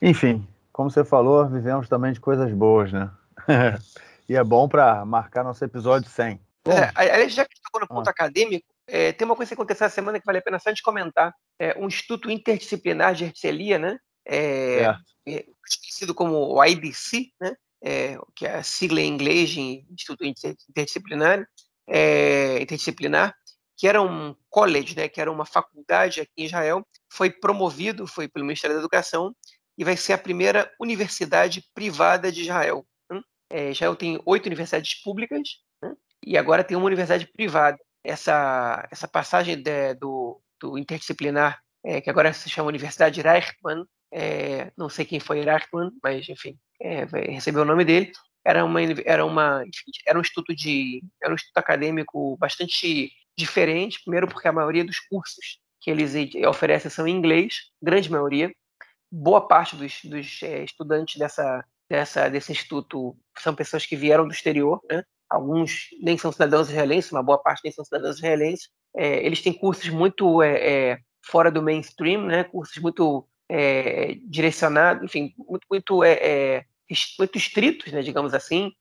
[0.00, 3.10] Enfim, como você falou, vivemos também de coisas boas, né?
[4.28, 6.40] e é bom para marcar nosso episódio 100.
[6.66, 8.10] É, já que tocou no ponto ah.
[8.10, 10.82] acadêmico, é, tem uma coisa que aconteceu essa semana que vale a pena só de
[10.82, 11.34] comentar.
[11.58, 13.98] É, um Instituto Interdisciplinar de Hercelia, né?
[14.26, 14.94] É,
[15.26, 15.44] é,
[15.80, 17.56] conhecido como o IDC, né?
[17.84, 21.44] É, que é a sigla em inglês de Instituto Interdisciplinar,
[21.88, 23.34] é, Interdisciplinar,
[23.76, 25.08] que era um college, né?
[25.08, 29.34] Que era uma faculdade aqui em Israel, foi promovido, foi pelo Ministério da Educação,
[29.76, 32.86] e vai ser a primeira universidade privada de Israel.
[33.10, 33.20] Né?
[33.50, 35.40] É, Israel tem oito universidades públicas
[35.82, 35.94] né?
[36.24, 37.78] e agora tem uma universidade privada.
[38.04, 44.70] Essa, essa passagem de, do, do interdisciplinar, é, que agora se chama Universidade Reichmann, é,
[44.76, 48.12] não sei quem foi Reichmann, mas enfim, é, recebeu o nome dele.
[48.44, 49.64] Era uma, era uma,
[50.06, 54.02] era um instituto de, era um instituto acadêmico bastante diferente.
[54.02, 56.12] Primeiro porque a maioria dos cursos que eles
[56.46, 58.52] oferecem são em inglês, grande maioria.
[59.10, 64.32] Boa parte dos, dos é, estudantes dessa, dessa, desse instituto são pessoas que vieram do
[64.32, 65.04] exterior, né?
[65.28, 68.68] Alguns nem são cidadãos israelenses, uma boa parte nem são cidadãos israelenses.
[68.94, 72.44] É, eles têm cursos muito é, é fora do mainstream, né?
[72.44, 76.64] Cursos muito é, direcionados, enfim, muito, muito, é,
[77.18, 78.02] muito estritos, né?
[78.02, 78.72] Digamos assim,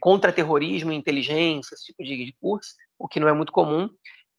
[0.00, 3.88] contra terrorismo, inteligência, esse tipo de, de curso, o que não é muito comum.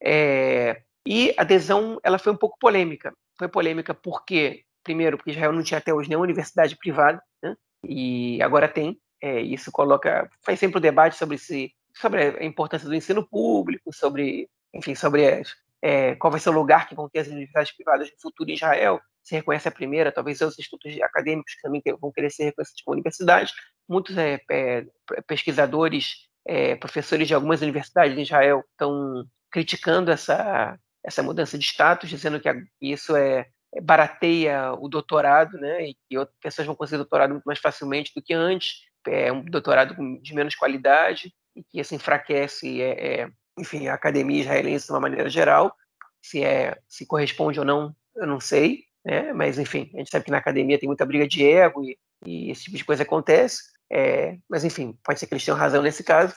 [0.02, 3.14] É, e a adesão ela foi um pouco polêmica.
[3.38, 7.56] Foi polêmica porque, primeiro, porque Israel não tinha até hoje nenhuma universidade privada, né?
[7.84, 9.00] e agora tem.
[9.22, 13.26] É, isso coloca, faz sempre o um debate sobre se, sobre a importância do ensino
[13.26, 17.28] público, sobre, enfim, sobre as, é, qual vai ser o lugar que vão ter as
[17.28, 19.02] universidades privadas no futuro em Israel.
[19.22, 22.96] Se reconhece a primeira, talvez os institutos acadêmicos que também vão querer ser reconhecidos como
[22.96, 23.54] universidades.
[23.88, 24.86] Muitos é, é
[25.28, 32.10] pesquisadores, é, professores de algumas universidades em Israel estão criticando essa, essa mudança de status,
[32.10, 32.50] dizendo que
[32.82, 37.44] isso é, é barateia o doutorado, né, e que outras pessoas vão conseguir doutorado muito
[37.44, 42.82] mais facilmente do que antes, é um doutorado de menos qualidade, e que isso enfraquece,
[42.82, 45.76] é, é, enfim, a academia israelense de uma maneira geral,
[46.22, 50.26] se é se corresponde ou não, eu não sei, né, mas enfim, a gente sabe
[50.26, 53.64] que na academia tem muita briga de ego e, e esse tipo de coisa acontece,
[53.92, 56.36] é, mas enfim, pode ser que eles tenham razão nesse caso,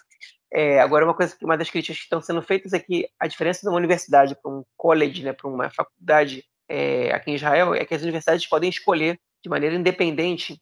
[0.52, 3.26] é, agora, uma coisa que uma das críticas que estão sendo feitas é que a
[3.26, 7.74] diferença de uma universidade para um college, né, para uma faculdade é, aqui em Israel,
[7.74, 10.60] é que as universidades podem escolher de maneira independente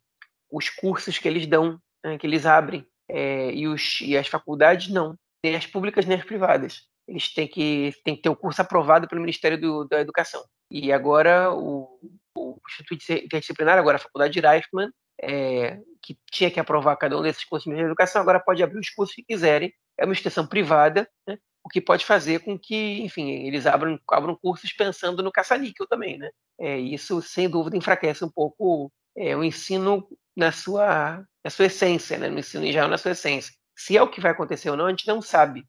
[0.51, 4.89] os cursos que eles dão, né, que eles abrem, é, e, os, e as faculdades
[4.89, 6.83] não, nem as públicas nem as privadas.
[7.07, 10.43] Eles têm que, têm que ter o curso aprovado pelo Ministério do, da Educação.
[10.71, 12.01] E agora o,
[12.37, 14.91] o Instituto Interdisciplinar, agora a Faculdade de Reichmann,
[15.21, 18.89] é, que tinha que aprovar cada um desses cursos de educação, agora pode abrir os
[18.89, 19.73] cursos que quiserem.
[19.99, 21.39] É uma instituição privada, né?
[21.63, 26.19] o que pode fazer com que, enfim, eles abram, abram cursos pensando no caça-níquel também.
[26.19, 26.31] Né?
[26.59, 32.17] É, isso, sem dúvida, enfraquece um pouco é, o ensino na sua, na sua essência,
[32.17, 32.29] né?
[32.31, 33.53] no ensino em geral, na sua essência.
[33.77, 35.67] Se é o que vai acontecer ou não, a gente não sabe.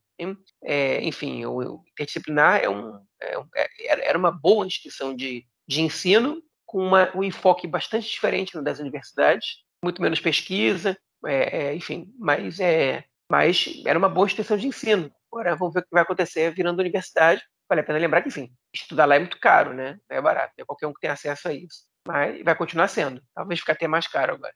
[0.64, 5.82] É, enfim, o, o interdisciplinar é um, é, é era uma boa instituição de, de
[5.82, 12.14] ensino, com uma, um enfoque bastante diferente das universidades, muito menos pesquisa, é, é, enfim,
[12.18, 15.12] mas, é, mas era uma boa instituição de ensino.
[15.32, 17.42] Agora vamos ver o que vai acontecer virando universidade.
[17.68, 19.98] Vale a pena lembrar que, enfim, estudar lá é muito caro, né?
[20.10, 21.84] É barato, é qualquer um que tem acesso a isso.
[22.08, 23.22] Mas vai continuar sendo.
[23.34, 24.54] Talvez fique até mais caro agora.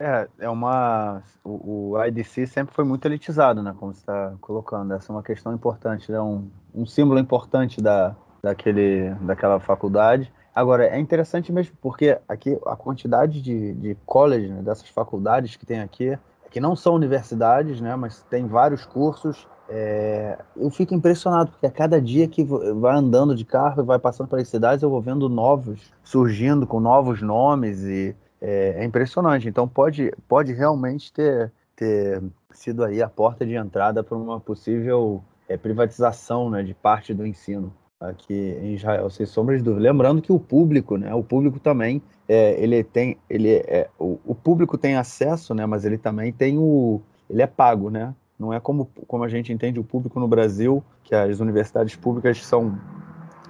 [0.00, 1.22] É, é uma.
[1.44, 3.74] O, o IDC sempre foi muito elitizado, né?
[3.78, 4.94] Como você está colocando.
[4.94, 10.32] Essa é uma questão importante, é um, um símbolo importante da, daquele, daquela faculdade.
[10.54, 15.66] Agora, é interessante mesmo, porque aqui a quantidade de, de college, né, dessas faculdades que
[15.66, 16.18] tem aqui,
[16.50, 21.70] que não são universidades, né, mas tem vários cursos, é, eu fico impressionado, porque a
[21.70, 25.28] cada dia que vai andando de carro e vai passando pelas cidades, eu vou vendo
[25.28, 29.48] novos surgindo com novos nomes e é, é impressionante.
[29.48, 32.22] Então pode, pode realmente ter, ter
[32.52, 37.26] sido aí a porta de entrada para uma possível é, privatização né, de parte do
[37.26, 39.82] ensino aqui em Israel, sem sombra de dúvida.
[39.82, 44.34] Lembrando que o público, né, o público também, é, ele tem, ele é, o, o,
[44.34, 48.14] público tem acesso, né, mas ele também tem o, ele é pago, né?
[48.38, 52.42] Não é como, como a gente entende o público no Brasil, que as universidades públicas
[52.42, 52.78] são,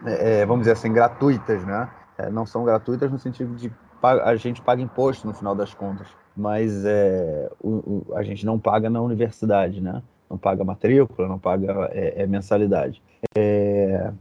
[0.05, 1.89] é, é vamos dizer assim, gratuitas, né?
[2.19, 3.73] É, não são gratuitas no sentido de
[4.03, 8.59] a gente paga imposto no final das contas, mas é, o, o, a gente não
[8.59, 10.03] paga na universidade, né?
[10.29, 13.03] Não paga matrícula, não paga é, é mensalidade.
[13.37, 14.13] É,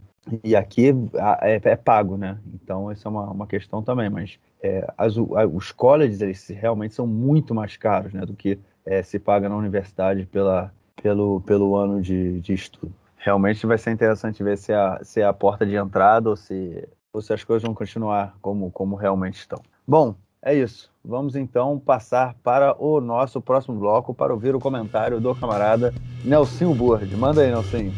[0.44, 0.94] e aqui
[1.42, 2.38] é, é, pago, né?
[2.54, 4.10] Então, essa é uma, uma questão também.
[4.10, 8.58] Mas é, as, os colleges, eles realmente são muito mais caros né, do que
[9.04, 12.92] se paga na universidade pela, pelo, pelo ano de, de estudo.
[13.16, 16.36] Realmente vai ser interessante ver se é a, se é a porta de entrada ou
[16.36, 19.60] se, ou se as coisas vão continuar como, como realmente estão.
[19.86, 20.90] Bom, é isso.
[21.04, 25.92] Vamos então passar para o nosso próximo bloco para ouvir o comentário do camarada
[26.24, 27.14] Nelson Burd.
[27.16, 27.92] Manda aí, Nelson.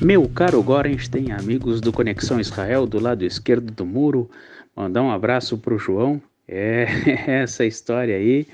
[0.00, 4.30] Meu caro Gorenstein, amigos do Conexão Israel do lado esquerdo do muro,
[4.76, 6.22] mandar um abraço para o João.
[6.46, 6.86] É
[7.42, 8.46] essa história aí.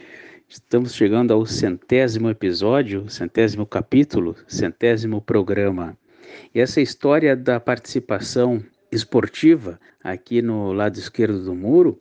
[0.48, 5.96] Estamos chegando ao centésimo episódio, centésimo capítulo, centésimo programa.
[6.54, 12.00] E essa história da participação esportiva aqui no lado esquerdo do muro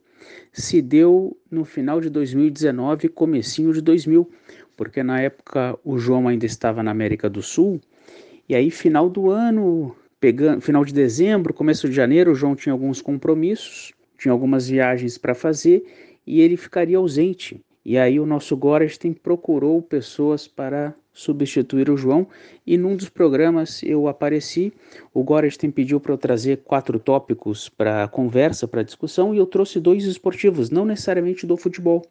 [0.52, 4.30] se deu no final de 2019, comecinho de 2000,
[4.78, 7.82] porque na época o João ainda estava na América do Sul,
[8.48, 12.74] e aí final do ano, pegando, final de dezembro, começo de janeiro, o João tinha
[12.74, 15.84] alguns compromissos, tinha algumas viagens para fazer
[16.28, 17.60] e ele ficaria ausente.
[17.84, 22.28] E aí o nosso Gorestein procurou pessoas para substituir o João
[22.66, 24.74] e num dos programas eu apareci.
[25.14, 29.80] O Gorestein pediu para eu trazer quatro tópicos para conversa, para discussão e eu trouxe
[29.80, 32.02] dois esportivos, não necessariamente do futebol.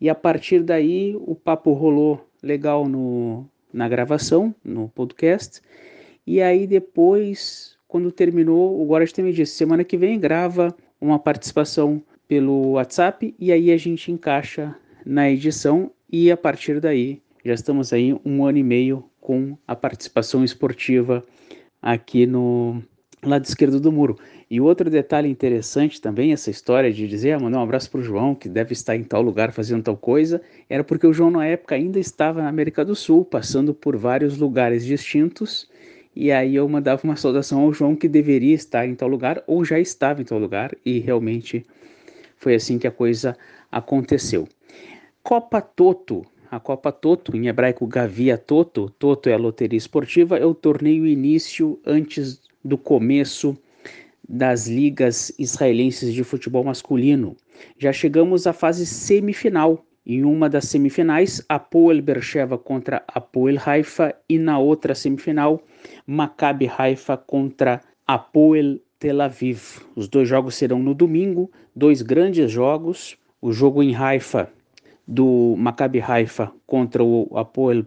[0.00, 5.62] E a partir daí o papo rolou legal no, na gravação, no podcast.
[6.26, 12.02] E aí depois, quando terminou, o Gorestein me disse: semana que vem grava uma participação
[12.28, 14.74] pelo WhatsApp e aí a gente encaixa
[15.04, 19.76] na edição e a partir daí já estamos aí um ano e meio com a
[19.76, 21.22] participação esportiva
[21.80, 22.82] aqui no
[23.22, 24.18] lado esquerdo do muro.
[24.50, 28.02] E outro detalhe interessante também, essa história de dizer, ah, mandar um abraço para o
[28.02, 31.46] João, que deve estar em tal lugar fazendo tal coisa, era porque o João na
[31.46, 35.68] época ainda estava na América do Sul, passando por vários lugares distintos,
[36.14, 39.64] e aí eu mandava uma saudação ao João que deveria estar em tal lugar, ou
[39.64, 41.66] já estava em tal lugar, e realmente
[42.36, 43.36] foi assim que a coisa
[43.72, 44.46] aconteceu.
[45.22, 46.24] Copa Toto.
[46.54, 51.04] A Copa Toto, em hebraico Gavia Toto, Toto é a loteria esportiva, é o torneio
[51.04, 53.58] início antes do começo
[54.28, 57.36] das ligas israelenses de futebol masculino.
[57.76, 59.84] Já chegamos à fase semifinal.
[60.06, 65.60] Em uma das semifinais, Apoel Bercheva contra Apoel Haifa e na outra semifinal,
[66.06, 69.80] Maccabi Haifa contra Apoel Tel Aviv.
[69.96, 73.18] Os dois jogos serão no domingo, dois grandes jogos.
[73.42, 74.52] O jogo em Haifa
[75.06, 77.84] do Maccabi Haifa contra o Apoel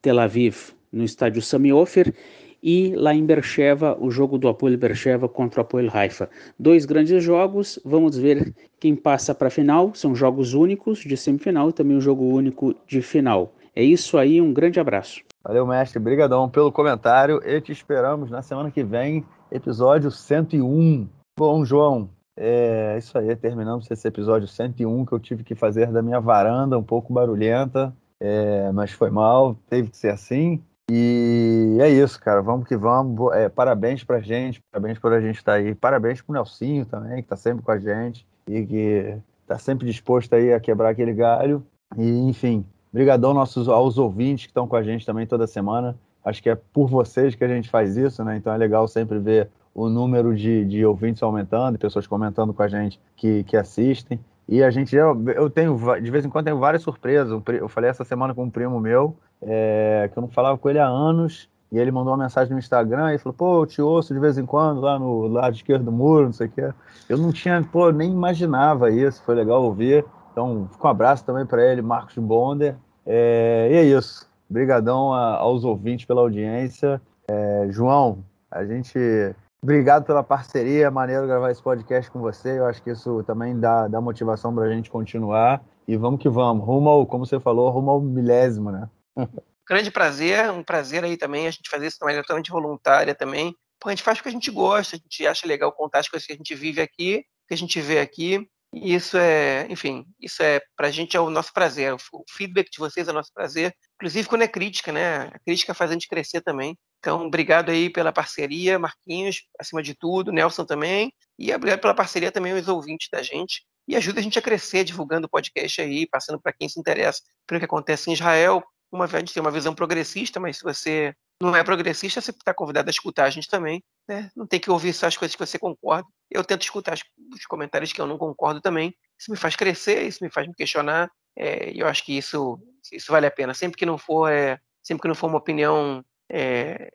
[0.00, 2.14] Tel Aviv no estádio Sami Ofer
[2.62, 6.30] e lá em Bercheva, o jogo do Apoel Bercheva contra o Apoel Haifa.
[6.58, 11.68] Dois grandes jogos, vamos ver quem passa para a final, são jogos únicos de semifinal
[11.68, 13.52] e também um jogo único de final.
[13.76, 15.20] É isso aí, um grande abraço.
[15.42, 21.06] Valeu, mestre, brigadão pelo comentário e te esperamos na semana que vem, episódio 101.
[21.36, 26.02] Bom, João, é isso aí, terminamos esse episódio 101 que eu tive que fazer da
[26.02, 30.62] minha varanda, um pouco barulhenta, é, mas foi mal, teve que ser assim.
[30.90, 32.42] E é isso, cara.
[32.42, 33.32] Vamos que vamos.
[33.32, 35.74] É, parabéns pra gente, parabéns por a gente estar tá aí.
[35.74, 40.34] Parabéns pro Nelsinho também, que tá sempre com a gente e que tá sempre disposto
[40.34, 41.64] aí a quebrar aquele galho.
[41.96, 45.96] E, enfim, brigadão nossos, aos ouvintes que estão com a gente também toda semana.
[46.24, 48.36] Acho que é por vocês que a gente faz isso, né?
[48.36, 52.68] Então é legal sempre ver o número de, de ouvintes aumentando, pessoas comentando com a
[52.68, 54.20] gente que, que assistem.
[54.48, 57.42] E a gente, eu, eu tenho, de vez em quando, tenho várias surpresas.
[57.46, 60.78] Eu falei essa semana com um primo meu, é, que eu não falava com ele
[60.78, 64.14] há anos, e ele mandou uma mensagem no Instagram e falou: pô, eu te ouço
[64.14, 66.72] de vez em quando lá no lado esquerdo do muro, não sei o quê.
[67.08, 70.04] Eu não tinha, pô, nem imaginava isso, foi legal ouvir.
[70.30, 72.76] Então, fica um abraço também para ele, Marcos Bonder.
[73.06, 74.28] É, e é isso.
[74.48, 77.00] Obrigadão aos ouvintes pela audiência.
[77.26, 78.18] É, João,
[78.50, 79.34] a gente
[79.64, 82.58] Obrigado pela parceria, maneiro gravar esse podcast com você.
[82.58, 85.64] Eu acho que isso também dá, dá motivação para a gente continuar.
[85.88, 86.66] E vamos que vamos.
[86.66, 88.90] Rumo ao, como você falou, rumo ao milésimo, né?
[89.66, 93.56] Grande prazer, um prazer aí também a gente fazer isso de maneira totalmente voluntária também.
[93.80, 96.26] Pô, a gente faz porque a gente gosta, a gente acha legal contar as coisas
[96.26, 98.46] que a gente vive aqui, que a gente vê aqui.
[98.70, 101.94] E isso é, enfim, isso é pra gente é o nosso prazer.
[101.94, 101.98] O
[102.28, 103.74] feedback de vocês é o nosso prazer.
[103.94, 105.30] Inclusive quando é crítica, né?
[105.32, 106.76] A crítica faz a gente crescer também.
[107.04, 111.12] Então, obrigado aí pela parceria, Marquinhos, acima de tudo, Nelson também.
[111.38, 113.62] E obrigado pela parceria também aos ouvintes da gente.
[113.86, 117.20] E ajuda a gente a crescer divulgando o podcast aí, passando para quem se interessa
[117.46, 118.64] pelo que acontece em Israel.
[118.90, 122.30] Uma vez a gente tem uma visão progressista, mas se você não é progressista, você
[122.30, 123.84] está convidado a escutar a gente também.
[124.08, 124.30] Né?
[124.34, 126.08] Não tem que ouvir só as coisas que você concorda.
[126.30, 128.96] Eu tento escutar os comentários que eu não concordo também.
[129.20, 131.10] Isso me faz crescer, isso me faz me questionar.
[131.36, 132.58] É, e eu acho que isso,
[132.90, 133.52] isso vale a pena.
[133.52, 136.02] Sempre que não for, é, sempre que não for uma opinião
[136.34, 136.90] é,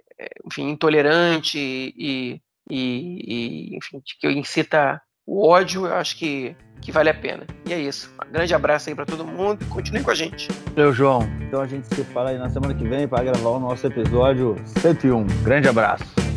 [0.45, 7.09] enfim, intolerante e, e, e, enfim, que incita o ódio, eu acho que, que vale
[7.09, 7.45] a pena.
[7.65, 8.11] E é isso.
[8.27, 9.63] Um grande abraço aí para todo mundo.
[9.67, 10.49] Continue com a gente.
[10.75, 11.21] Valeu, João.
[11.41, 14.55] Então a gente se fala aí na semana que vem para gravar o nosso episódio
[14.65, 15.25] 101.
[15.43, 16.28] Grande abraço.